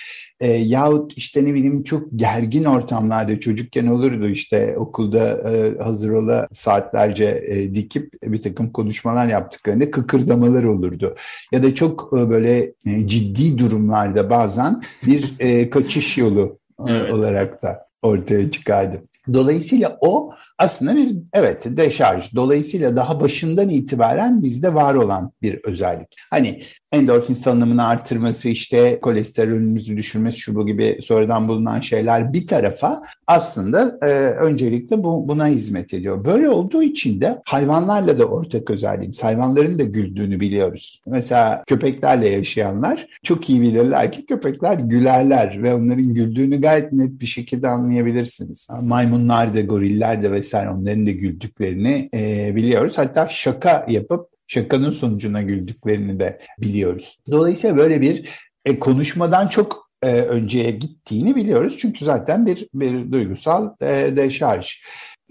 [0.41, 6.49] E, yahut işte ne bileyim çok gergin ortamlarda çocukken olurdu işte okulda e, hazır ola
[6.53, 11.15] saatlerce e, dikip bir takım konuşmalar yaptıklarında kıkırdamalar olurdu.
[11.53, 17.13] Ya da çok e, böyle e, ciddi durumlarda bazen bir e, kaçış yolu e, evet.
[17.13, 19.03] olarak da ortaya çıkardı.
[19.33, 22.35] Dolayısıyla o aslında bir evet deşarj.
[22.35, 26.09] Dolayısıyla daha başından itibaren bizde var olan bir özellik.
[26.31, 33.03] Hani endorfin salınımını artırması işte kolesterolümüzü düşürmesi şu bu gibi sonradan bulunan şeyler bir tarafa
[33.27, 36.25] aslında e, öncelikle bu, buna hizmet ediyor.
[36.25, 39.25] Böyle olduğu için de hayvanlarla da ortak özelliğimiz.
[39.25, 41.03] Hayvanların da güldüğünü biliyoruz.
[41.07, 47.27] Mesela köpeklerle yaşayanlar çok iyi bilirler ki köpekler gülerler ve onların güldüğünü gayet net bir
[47.27, 48.69] şekilde anlayabilirsiniz.
[48.83, 52.99] Maymunlar da goriller de vesaire onların da güldüklerini e, biliyoruz.
[52.99, 57.19] Hatta şaka yapıp şakanın sonucuna güldüklerini de biliyoruz.
[57.31, 58.29] Dolayısıyla böyle bir
[58.65, 61.77] e, konuşmadan çok e, önceye gittiğini biliyoruz.
[61.79, 64.83] Çünkü zaten bir bir duygusal e, deşarj.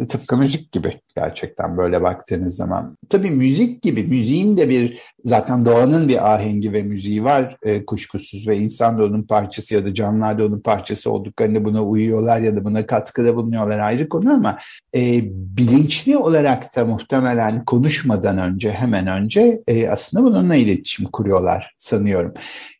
[0.08, 2.98] Tıpkı müzik gibi gerçekten böyle baktığınız zaman.
[3.10, 8.48] Tabii müzik gibi, müziğin de bir zaten doğanın bir ahengi ve müziği var e, kuşkusuz
[8.48, 12.56] ve insan da onun parçası ya da canlılar da onun parçası olduklarında buna uyuyorlar ya
[12.56, 14.58] da buna katkıda bulunuyorlar ayrı konu ama
[14.96, 22.34] e, bilinçli olarak da muhtemelen konuşmadan önce hemen önce e, aslında bununla iletişim kuruyorlar sanıyorum.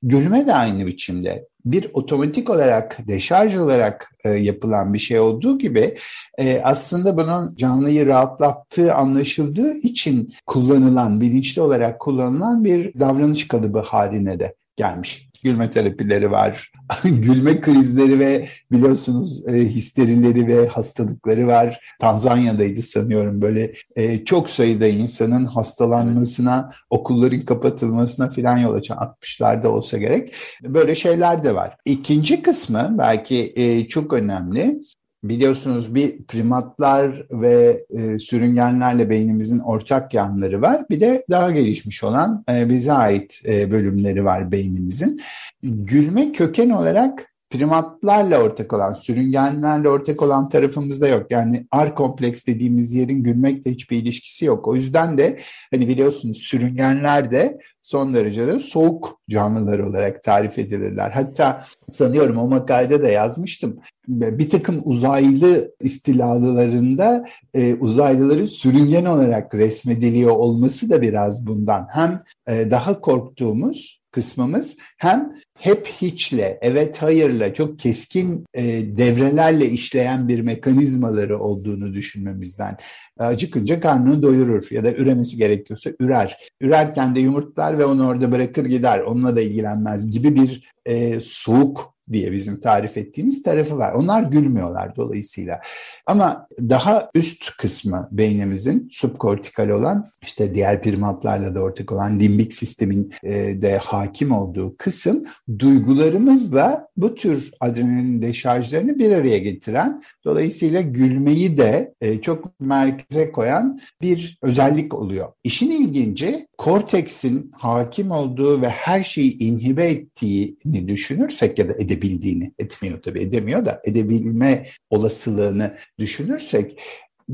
[0.04, 5.98] Gülme de aynı biçimde bir otomatik olarak, deşarj olarak e, yapılan bir şey olduğu gibi
[6.38, 14.40] e, aslında bunun canlıyı rahatlattığı anlaşıldığı için kullanılan, bilinçli olarak kullanılan bir davranış kalıbı haline
[14.40, 16.72] de gelmiş gülme terapileri var.
[17.04, 21.80] gülme krizleri ve biliyorsunuz e, histerileri ve hastalıkları var.
[22.00, 29.98] Tanzanya'daydı sanıyorum böyle e, çok sayıda insanın hastalanmasına, okulların kapatılmasına filan yol açan 60'larda olsa
[29.98, 30.36] gerek.
[30.64, 31.78] Böyle şeyler de var.
[31.86, 34.82] İkinci kısmı belki e, çok önemli
[35.24, 40.86] biliyorsunuz bir primatlar ve e, sürüngenlerle beynimizin ortak yanları var.
[40.90, 45.22] Bir de daha gelişmiş olan e, bize ait e, bölümleri var beynimizin.
[45.64, 51.32] Gülme köken olarak primatlarla ortak olan, sürüngenlerle ortak olan tarafımızda yok.
[51.32, 54.68] Yani R kompleks dediğimiz yerin gülmekle hiçbir ilişkisi yok.
[54.68, 55.40] O yüzden de
[55.72, 61.12] hani biliyorsunuz sürüngenler de son derece de soğuk canlılar olarak tarif edilirler.
[61.12, 63.80] Hatta sanıyorum o makalede de yazmıştım.
[64.08, 71.88] Bir takım uzaylı istilalılarında e, uzaylıları sürüngen olarak resmediliyor olması da biraz bundan.
[71.92, 78.64] Hem e, daha korktuğumuz kısmımız hem hep hiçle, evet hayırla çok keskin e,
[78.98, 82.78] devrelerle işleyen bir mekanizmaları olduğunu düşünmemizden.
[83.18, 86.38] Acıkınca karnını doyurur ya da üremesi gerekiyorsa ürer.
[86.62, 89.00] Ürerken de yumurtlar ve onu orada bırakır gider.
[89.00, 93.94] Onunla da ilgilenmez gibi bir e, soğuk diye bizim tarif ettiğimiz tarafı var.
[93.94, 95.62] Onlar gülmüyorlar dolayısıyla.
[96.06, 103.14] Ama daha üst kısmı beynimizin subkortikal olan işte diğer primatlarla da ortak olan limbik sistemin
[103.24, 105.26] e, de hakim olduğu kısım
[105.60, 113.80] duygularımızla bu tür adrenalin deşarjlarını bir araya getiren dolayısıyla gülmeyi de e, çok merkeze koyan
[114.02, 115.30] bir özellik oluyor.
[115.44, 122.54] İşin ilginci korteksin hakim olduğu ve her şeyi inhibe ettiğini düşünürsek ya da edebiliriz edebildiğini,
[122.60, 126.82] etmiyor tabii edemiyor da edebilme olasılığını düşünürsek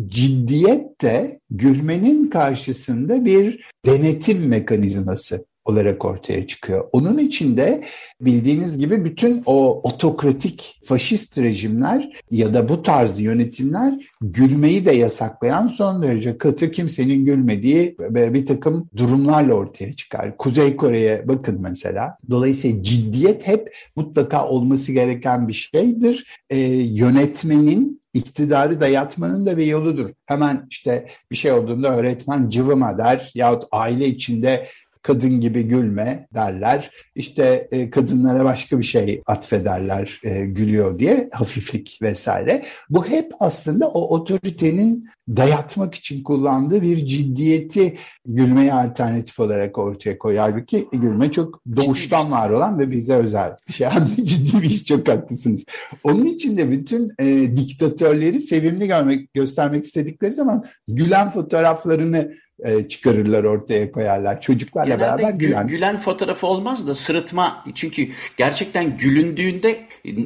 [0.08, 6.89] ciddiyet de gülmenin karşısında bir denetim mekanizması olarak ortaya çıkıyor.
[6.91, 7.84] Onun içinde
[8.21, 15.67] bildiğiniz gibi bütün o otokratik faşist rejimler ya da bu tarz yönetimler gülmeyi de yasaklayan
[15.67, 20.38] son derece katı kimsenin gülmediği bir takım durumlarla ortaya çıkar.
[20.38, 22.15] Kuzey Kore'ye bakın mesela.
[22.30, 26.25] Dolayısıyla ciddiyet hep mutlaka olması gereken bir şeydir.
[26.49, 30.10] Ee, yönetmenin iktidarı dayatmanın da bir yoludur.
[30.25, 34.67] Hemen işte bir şey olduğunda öğretmen cıvıma der yahut aile içinde
[35.06, 36.91] kadın gibi gülme derler.
[37.15, 42.65] İşte e, kadınlara başka bir şey atfederler e, gülüyor diye hafiflik vesaire.
[42.89, 50.43] Bu hep aslında o otoritenin dayatmak için kullandığı bir ciddiyeti gülmeye alternatif olarak ortaya koyuyor.
[50.43, 53.87] Halbuki gülme çok doğuştan var olan ve bize özel bir şey.
[54.23, 55.65] ciddi bir iş çok haklısınız.
[56.03, 62.31] Onun için de bütün e, diktatörleri sevimli görmek, göstermek istedikleri zaman gülen fotoğraflarını
[62.63, 64.41] e, çıkarırlar ortaya koyarlar.
[64.41, 65.67] Çocuklarla Genelde beraber gülen.
[65.67, 67.63] Gülen fotoğrafı olmaz da sırıtma.
[67.75, 69.79] Çünkü gerçekten gülündüğünde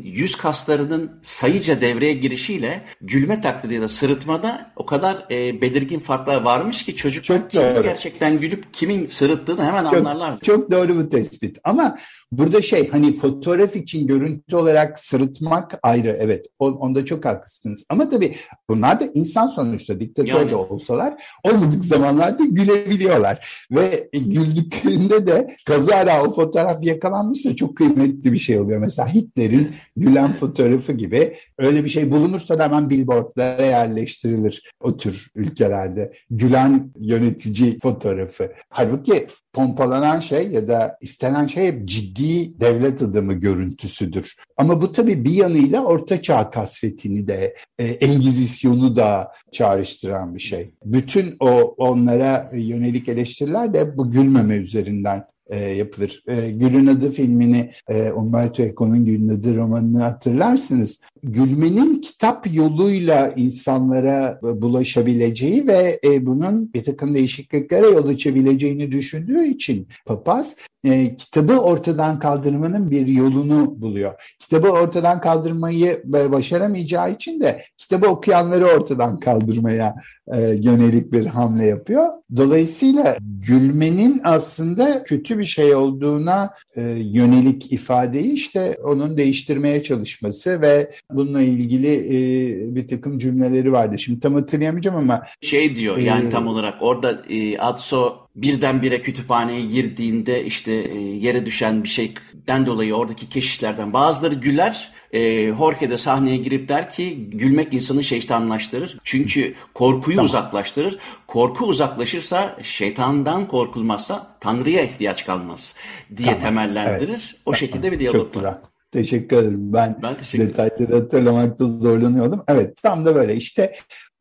[0.04, 6.42] yüz kaslarının sayıca devreye girişiyle gülme taklidi ya da sırıtmada o kadar e, belirgin farklar
[6.42, 7.84] varmış ki çocuklar Çok kimin doğru.
[7.84, 10.40] gerçekten gülüp kimin sırıttığını hemen Çok, anlarlar.
[10.40, 11.58] çok doğru bu tespit.
[11.64, 11.98] Ama
[12.32, 16.18] burada şey hani fotoğraf için görüntü olarak sırıtmak ayrı.
[16.20, 17.86] Evet on- onda çok haklısınız.
[17.90, 18.36] Ama tabii
[18.70, 20.52] bunlar da insan sonuçta diktatör Yani.
[20.52, 21.14] de olsalar
[21.44, 21.86] olmadık
[22.20, 23.66] zamanlarda gülebiliyorlar.
[23.72, 28.80] Ve güldüklerinde de kazara o fotoğraf yakalanmışsa çok kıymetli bir şey oluyor.
[28.80, 35.32] Mesela Hitler'in gülen fotoğrafı gibi öyle bir şey bulunursa da hemen billboardlara yerleştirilir o tür
[35.36, 36.14] ülkelerde.
[36.30, 38.52] Gülen yönetici fotoğrafı.
[38.70, 44.36] Halbuki pompalanan şey ya da istenen şey hep ciddi devlet adamı görüntüsüdür.
[44.58, 50.72] Ama bu tabii bir yanıyla Orta Çağ kasvetini de, e, Engizisyonu da çağrıştıran bir şey.
[50.86, 51.76] Bütün o
[52.10, 56.24] onlara yönelik eleştiriler de bu gülmeme üzerinden e, yapılır.
[56.28, 61.02] E, Gül'ün Adı filmini, e, Umberto Eco'nun Gül'ün Adı romanını hatırlarsınız.
[61.24, 69.88] Gülmenin kitap yoluyla insanlara bulaşabileceği ve e, bunun bir takım değişikliklere yol açabileceğini düşündüğü için
[70.06, 70.56] papaz
[70.86, 74.36] e, kitabı ortadan kaldırmanın bir yolunu buluyor.
[74.40, 79.96] Kitabı ortadan kaldırmayı e, başaramayacağı için de kitabı okuyanları ortadan kaldırmaya
[80.38, 82.06] yönelik bir hamle yapıyor.
[82.36, 83.18] Dolayısıyla
[83.48, 86.54] gülmenin aslında kötü bir şey olduğuna
[86.98, 94.00] yönelik ifadeyi işte onun değiştirmeye çalışması ve bununla ilgili e, bir takım cümleleri vardı.
[94.00, 99.62] Şimdi tam hatırlayamayacağım ama Şey diyor yani Ee, tam olarak orada e, Atso birdenbire kütüphaneye
[99.62, 104.92] girdiğinde işte e, yere düşen bir şeyden dolayı oradaki keşişlerden bazıları güler.
[105.12, 108.98] E, Jorge de sahneye girip der ki gülmek insanı şeytanlaştırır.
[109.04, 110.98] Çünkü korkuyu uzaklaştırır.
[111.28, 115.76] Korku uzaklaşırsa şeytandan korkulmazsa Tanrı'ya ihtiyaç kalmaz
[116.18, 117.36] diye Kalmaz, temellendirir.
[117.46, 118.58] O şekilde bir diyalog var.
[118.92, 119.74] Teşekkür ederim.
[119.74, 120.58] Ben, Ben teşekkür ederim.
[120.70, 122.44] detayları hatırlamakta zorlanıyordum.
[122.48, 123.36] Evet tam da böyle.
[123.36, 123.74] İşte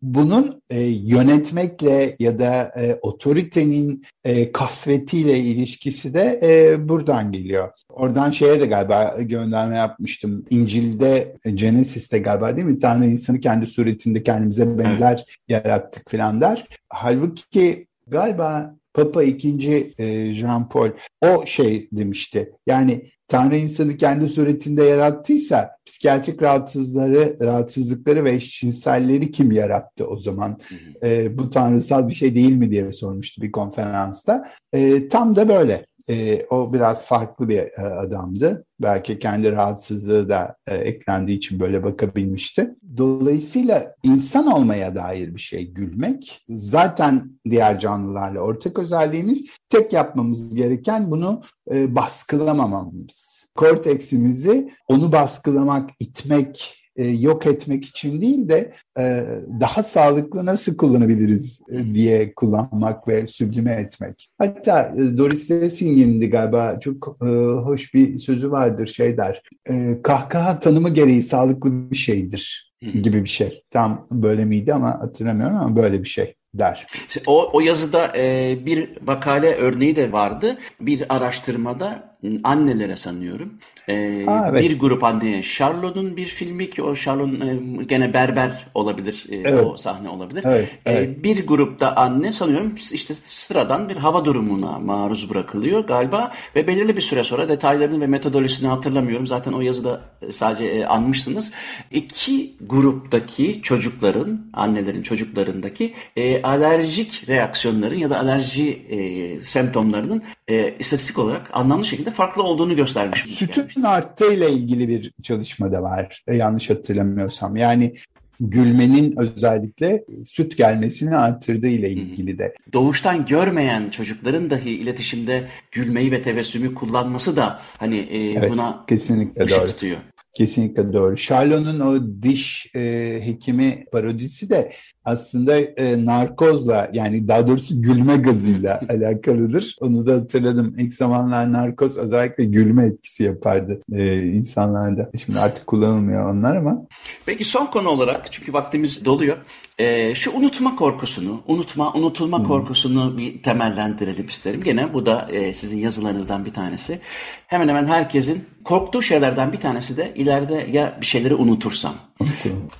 [0.03, 7.71] bunun e, yönetmekle ya da e, otoritenin e, kasvetiyle ilişkisi de e, buradan geliyor.
[7.91, 10.45] Oradan şeye de galiba gönderme yapmıştım.
[10.51, 12.79] İncil'de, Genesis'te galiba değil mi?
[12.79, 16.67] Tanrı insanı kendi suretinde kendimize benzer yarattık filan der.
[16.89, 19.93] Halbuki galiba Papa II.
[19.99, 20.91] e, Jean Paul
[21.25, 22.53] o şey demişti.
[22.67, 30.59] Yani Tanrı insanı kendi suretinde yarattıysa psikiyatrik rahatsızları, rahatsızlıkları ve eşcinselleri kim yarattı o zaman?
[31.03, 34.49] E, bu tanrısal bir şey değil mi diye sormuştu bir konferansta.
[34.73, 35.87] E, tam da böyle.
[36.11, 38.65] E, o biraz farklı bir e, adamdı.
[38.81, 42.75] Belki kendi rahatsızlığı da e, eklendiği için böyle bakabilmişti.
[42.97, 46.45] Dolayısıyla insan olmaya dair bir şey gülmek.
[46.49, 49.47] Zaten diğer canlılarla ortak özelliğimiz.
[49.71, 53.47] Tek yapmamız gereken bunu e, baskılamamamız.
[53.55, 59.25] Korteksimizi onu baskılamak, itmek, e, yok etmek için değil de e,
[59.61, 64.31] daha sağlıklı nasıl kullanabiliriz e, diye kullanmak ve süblime etmek.
[64.39, 67.27] Hatta e, Doris Lessing'in de galiba çok e,
[67.65, 69.43] hoş bir sözü vardır şey der.
[69.71, 72.69] E, kahkaha tanımı gereği sağlıklı bir şeydir
[73.03, 73.63] gibi bir şey.
[73.71, 76.87] Tam böyle miydi ama hatırlamıyorum ama böyle bir şey der.
[77.27, 80.59] O, o yazıda e, bir makale örneği de vardı.
[80.81, 82.08] Bir araştırmada
[82.45, 83.53] annelere sanıyorum.
[83.89, 84.63] E, Aa, evet.
[84.63, 85.43] Bir grup anneye.
[85.43, 87.41] Charlot'un bir filmi ki o Charlot'un
[87.81, 89.27] e, gene berber olabilir.
[89.31, 89.65] e, Evet.
[89.65, 90.43] O sahne olabilir.
[90.47, 91.25] Evet, E, evet.
[91.25, 97.03] bir grupta anne sanıyorum işte sıradan bir hava durumuna maruz bırakılıyor galiba ve belirli bir
[97.03, 99.27] süre sonra detaylarını ve metodolojisini hatırlamıyorum.
[99.27, 101.53] Zaten o yazıda e, sadece e, anmışsınız.
[101.91, 108.99] İki gruptaki çocukların, annelerin çocuklarındaki e, alerjik reaksiyonların ya da alerji e,
[109.45, 113.21] semptomlarının e, istatistik olarak anlamlı şekilde farklı olduğunu göstermiş.
[113.27, 116.23] Sütün arttığıyla ilgili bir çalışma da var.
[116.29, 117.57] e, Yanlış hatırlamıyorsam.
[117.57, 117.95] Yani
[118.41, 122.55] gülmenin özellikle süt gelmesini arttırdığı ile ilgili de.
[122.73, 129.45] Doğuştan görmeyen çocukların dahi iletişimde gülmeyi ve tebessümü kullanması da hani e, Evet, buna kesinlikle
[129.45, 129.67] ışık doğru.
[129.67, 129.97] tutuyor.
[130.33, 131.17] Kesinlikle doğru.
[131.17, 132.81] Charlot'un o diş e,
[133.25, 134.73] hekimi parodisi de
[135.09, 139.77] aslında e, narkozla yani daha doğrusu gülme gazıyla alakalıdır.
[139.81, 140.75] Onu da hatırladım.
[140.79, 145.11] İlk zamanlar narkoz özellikle gülme etkisi yapardı e, insanlarda.
[145.25, 146.87] Şimdi artık kullanılmıyor onlar ama.
[147.27, 149.37] Peki son konu olarak çünkü vaktimiz doluyor.
[149.79, 152.47] E, şu unutma korkusunu, unutma, unutulma hmm.
[152.47, 154.61] korkusunu bir temellendirelim isterim.
[154.65, 157.01] Gene bu da e, sizin yazılarınızdan bir tanesi.
[157.47, 161.95] Hemen hemen herkesin korktuğu şeylerden bir tanesi de ileride ya bir şeyleri unutursam.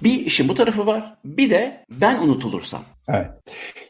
[0.03, 1.15] bir işin bu tarafı var.
[1.25, 2.83] Bir de ben unutulursam.
[3.09, 3.31] Evet.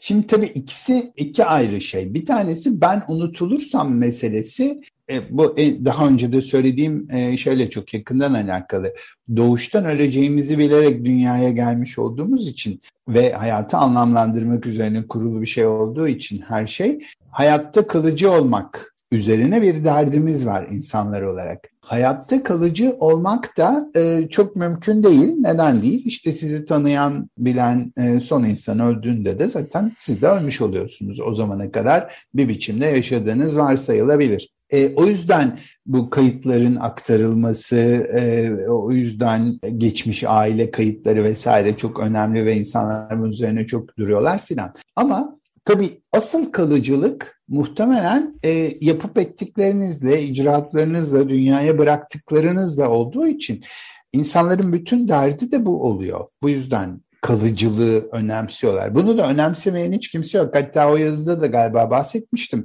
[0.01, 2.15] Şimdi tabii ikisi iki ayrı şey.
[2.15, 7.95] Bir tanesi ben unutulursam meselesi e, bu e, daha önce de söylediğim e, şeyle çok
[7.95, 8.95] yakından alakalı.
[9.37, 16.09] Doğuştan öleceğimizi bilerek dünyaya gelmiş olduğumuz için ve hayatı anlamlandırmak üzerine kurulu bir şey olduğu
[16.09, 16.99] için her şey
[17.31, 21.69] hayatta kalıcı olmak üzerine bir derdimiz var insanlar olarak.
[21.89, 25.35] Hayatta kalıcı olmak da e, çok mümkün değil.
[25.39, 26.03] Neden değil?
[26.07, 31.21] İşte sizi tanıyan, bilen e, son insan öldüğünde de zaten siz de ölmüş oluyorsunuz.
[31.21, 34.49] O zamana kadar bir biçimde yaşadığınız varsayılabilir.
[34.71, 37.77] E, o yüzden bu kayıtların aktarılması,
[38.15, 44.39] e, o yüzden geçmiş aile kayıtları vesaire çok önemli ve insanlar bunun üzerine çok duruyorlar
[44.39, 44.75] filan.
[44.97, 45.38] Ama
[45.69, 53.65] tabii asıl kalıcılık muhtemelen e, yapıp ettiklerinizle, icraatlarınızla, dünyaya bıraktıklarınızla olduğu için
[54.13, 56.25] insanların bütün derdi de bu oluyor.
[56.43, 58.95] Bu yüzden kalıcılığı önemsiyorlar.
[58.95, 60.55] Bunu da önemsemeyen hiç kimse yok.
[60.55, 62.65] Hatta o yazıda da galiba bahsetmiştim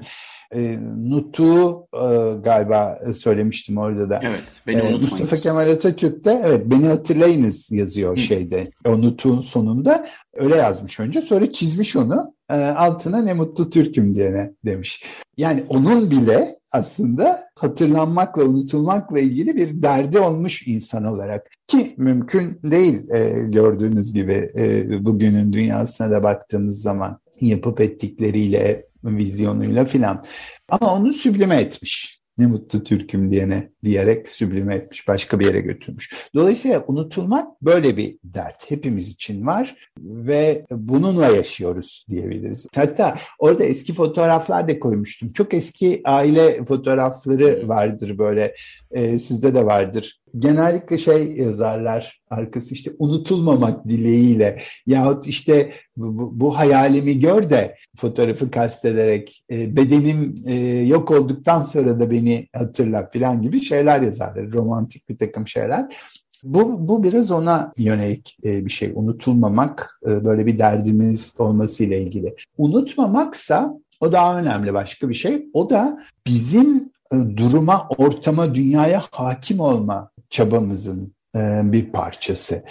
[0.55, 4.19] e, Nutu e, galiba söylemiştim orada da.
[4.23, 8.21] Evet, beni e, Mustafa Kemal Atatürk de evet beni hatırlayınız yazıyor Hı.
[8.21, 8.67] şeyde.
[8.85, 15.03] O Nutu'nun sonunda öyle yazmış önce sonra çizmiş onu altına ne mutlu Türk'üm diyene demiş.
[15.37, 21.51] Yani onun bile aslında hatırlanmakla, unutulmakla ilgili bir derdi olmuş insan olarak.
[21.67, 29.85] Ki mümkün değil e, gördüğünüz gibi e, bugünün dünyasına da baktığımız zaman yapıp ettikleriyle, vizyonuyla
[29.85, 30.23] filan.
[30.69, 32.22] Ama onu süblime etmiş.
[32.37, 36.29] Ne mutlu Türk'üm diyene diyerek süblime etmiş, başka bir yere götürmüş.
[36.35, 38.71] Dolayısıyla unutulmak böyle bir dert.
[38.71, 42.67] Hepimiz için var ve bununla yaşıyoruz diyebiliriz.
[42.75, 45.33] Hatta orada eski fotoğraflar da koymuştum.
[45.33, 48.53] Çok eski aile fotoğrafları vardır böyle.
[48.91, 56.57] E, sizde de vardır genellikle şey yazarlar arkası işte unutulmamak dileğiyle yahut işte bu, bu
[56.57, 60.53] hayalimi gör de fotoğrafı kastederek e, bedenim e,
[60.87, 64.51] yok olduktan sonra da beni hatırla falan gibi şeyler yazarlar.
[64.51, 65.95] Romantik bir takım şeyler.
[66.43, 68.91] Bu, bu biraz ona yönelik e, bir şey.
[68.95, 72.35] Unutulmamak e, böyle bir derdimiz olmasıyla ilgili.
[72.57, 75.45] Unutmamaksa o daha önemli başka bir şey.
[75.53, 82.63] O da bizim e, duruma, ortama, dünyaya hakim olma çabamızın e, bir parçası.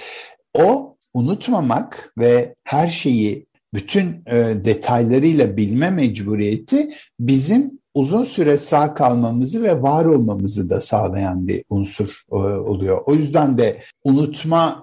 [0.54, 6.90] O unutmamak ve her şeyi bütün e, detaylarıyla bilme mecburiyeti
[7.20, 13.02] bizim uzun süre sağ kalmamızı ve var olmamızı da sağlayan bir unsur e, oluyor.
[13.06, 14.82] O yüzden de unutma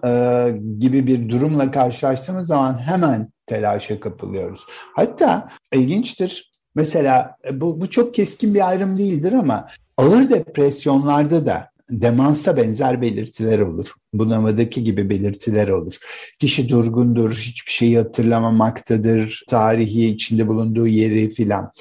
[0.79, 4.65] gibi bir durumla karşılaştığımız zaman hemen telaşa kapılıyoruz.
[4.95, 6.51] Hatta ilginçtir.
[6.75, 9.67] Mesela bu, bu çok keskin bir ayrım değildir ama
[9.97, 13.91] ağır depresyonlarda da demansa benzer belirtiler olur.
[14.13, 15.95] Bunamadaki gibi belirtiler olur.
[16.39, 21.71] Kişi durgundur, hiçbir şeyi hatırlamamaktadır, tarihi içinde bulunduğu yeri filan.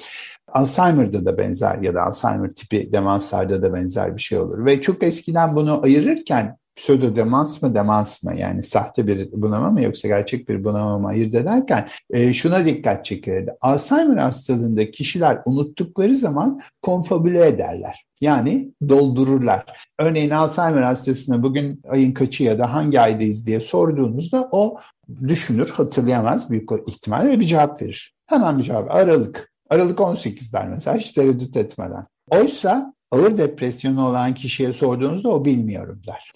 [0.47, 4.65] Alzheimer'da da benzer ya da Alzheimer tipi demanslarda da benzer bir şey olur.
[4.65, 9.81] Ve çok eskiden bunu ayırırken pseudo demans mı demans mı yani sahte bir bunama mı
[9.81, 13.51] yoksa gerçek bir bunama mı ayırt ederken e, şuna dikkat çekilirdi.
[13.61, 18.05] Alzheimer hastalığında kişiler unuttukları zaman konfabüle ederler.
[18.21, 19.65] Yani doldururlar.
[19.99, 24.79] Örneğin Alzheimer hastasına bugün ayın kaçı ya da hangi aydayız diye sorduğunuzda o
[25.27, 28.13] düşünür, hatırlayamaz büyük ihtimalle ve bir cevap verir.
[28.25, 28.95] Hemen bir cevap.
[28.95, 29.51] Aralık.
[29.69, 32.05] Aralık 18 der mesela hiç tereddüt etmeden.
[32.31, 36.31] Oysa ağır depresyonu olan kişiye sorduğunuzda o bilmiyorum der.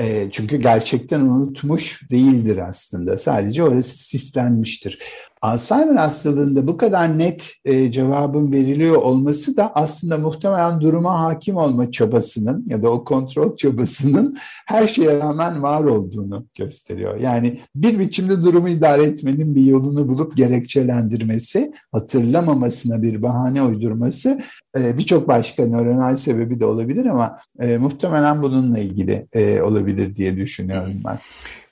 [0.00, 3.18] E, çünkü gerçekten unutmuş değildir aslında.
[3.18, 4.98] Sadece orası sislenmiştir.
[5.42, 11.90] Alzheimer hastalığında bu kadar net e, cevabın veriliyor olması da aslında muhtemelen duruma hakim olma
[11.90, 14.36] çabasının ya da o kontrol çabasının
[14.66, 17.20] her şeye rağmen var olduğunu gösteriyor.
[17.20, 24.40] Yani bir biçimde durumu idare etmenin bir yolunu bulup gerekçelendirmesi, hatırlamamasına bir bahane uydurması
[24.78, 27.38] e, birçok başka nöronal sebebi de olabilir ama
[27.78, 29.26] muhtemelen bununla ilgili
[29.62, 29.81] olabilir
[30.16, 31.18] diye düşünüyorum ben.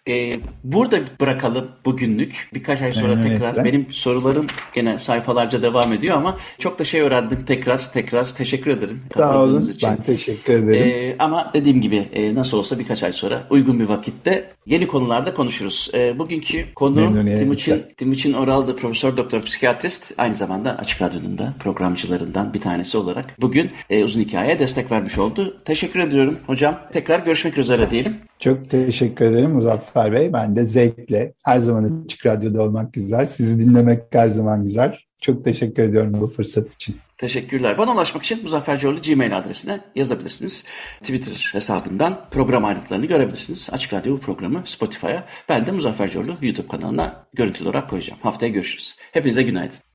[0.08, 2.48] E, burada bırakalım bugünlük.
[2.54, 6.84] Birkaç ay sonra Evet, tekrar ben- benim sorularım gene sayfalarca devam ediyor ama çok da
[6.84, 9.60] şey öğrendim tekrar tekrar teşekkür ederim Sağ olun.
[9.60, 9.88] için.
[9.90, 10.92] Ben teşekkür ederim.
[10.94, 15.34] Ee, ama dediğim gibi e, nasıl olsa birkaç ay sonra uygun bir vakitte yeni konularda
[15.34, 15.90] konuşuruz.
[15.94, 17.40] Ee, bugünkü konu Memnuniyetle.
[17.42, 23.40] Timuçin, Timuçin Oral'dı profesör doktor psikiyatrist aynı zamanda Açık Radyo'nun da programcılarından bir tanesi olarak
[23.40, 25.56] bugün e, uzun hikayeye destek vermiş oldu.
[25.64, 26.78] Teşekkür ediyorum hocam.
[26.92, 28.29] Tekrar görüşmek üzere diyelim.
[28.40, 30.32] Çok teşekkür ederim Muzaffer Bey.
[30.32, 33.26] Ben de zevkle her zaman Açık Radyo'da olmak güzel.
[33.26, 34.94] Sizi dinlemek her zaman güzel.
[35.20, 36.96] Çok teşekkür ediyorum bu fırsat için.
[37.18, 37.78] Teşekkürler.
[37.78, 40.64] Bana ulaşmak için Muzaffer Coğlu Gmail adresine yazabilirsiniz.
[41.00, 43.68] Twitter hesabından program ayrıntılarını görebilirsiniz.
[43.72, 48.20] Açık Radyo programı Spotify'a, ben de Muzaffer Coğlu YouTube kanalına görüntülü olarak koyacağım.
[48.22, 48.96] Haftaya görüşürüz.
[49.12, 49.89] Hepinize günaydın.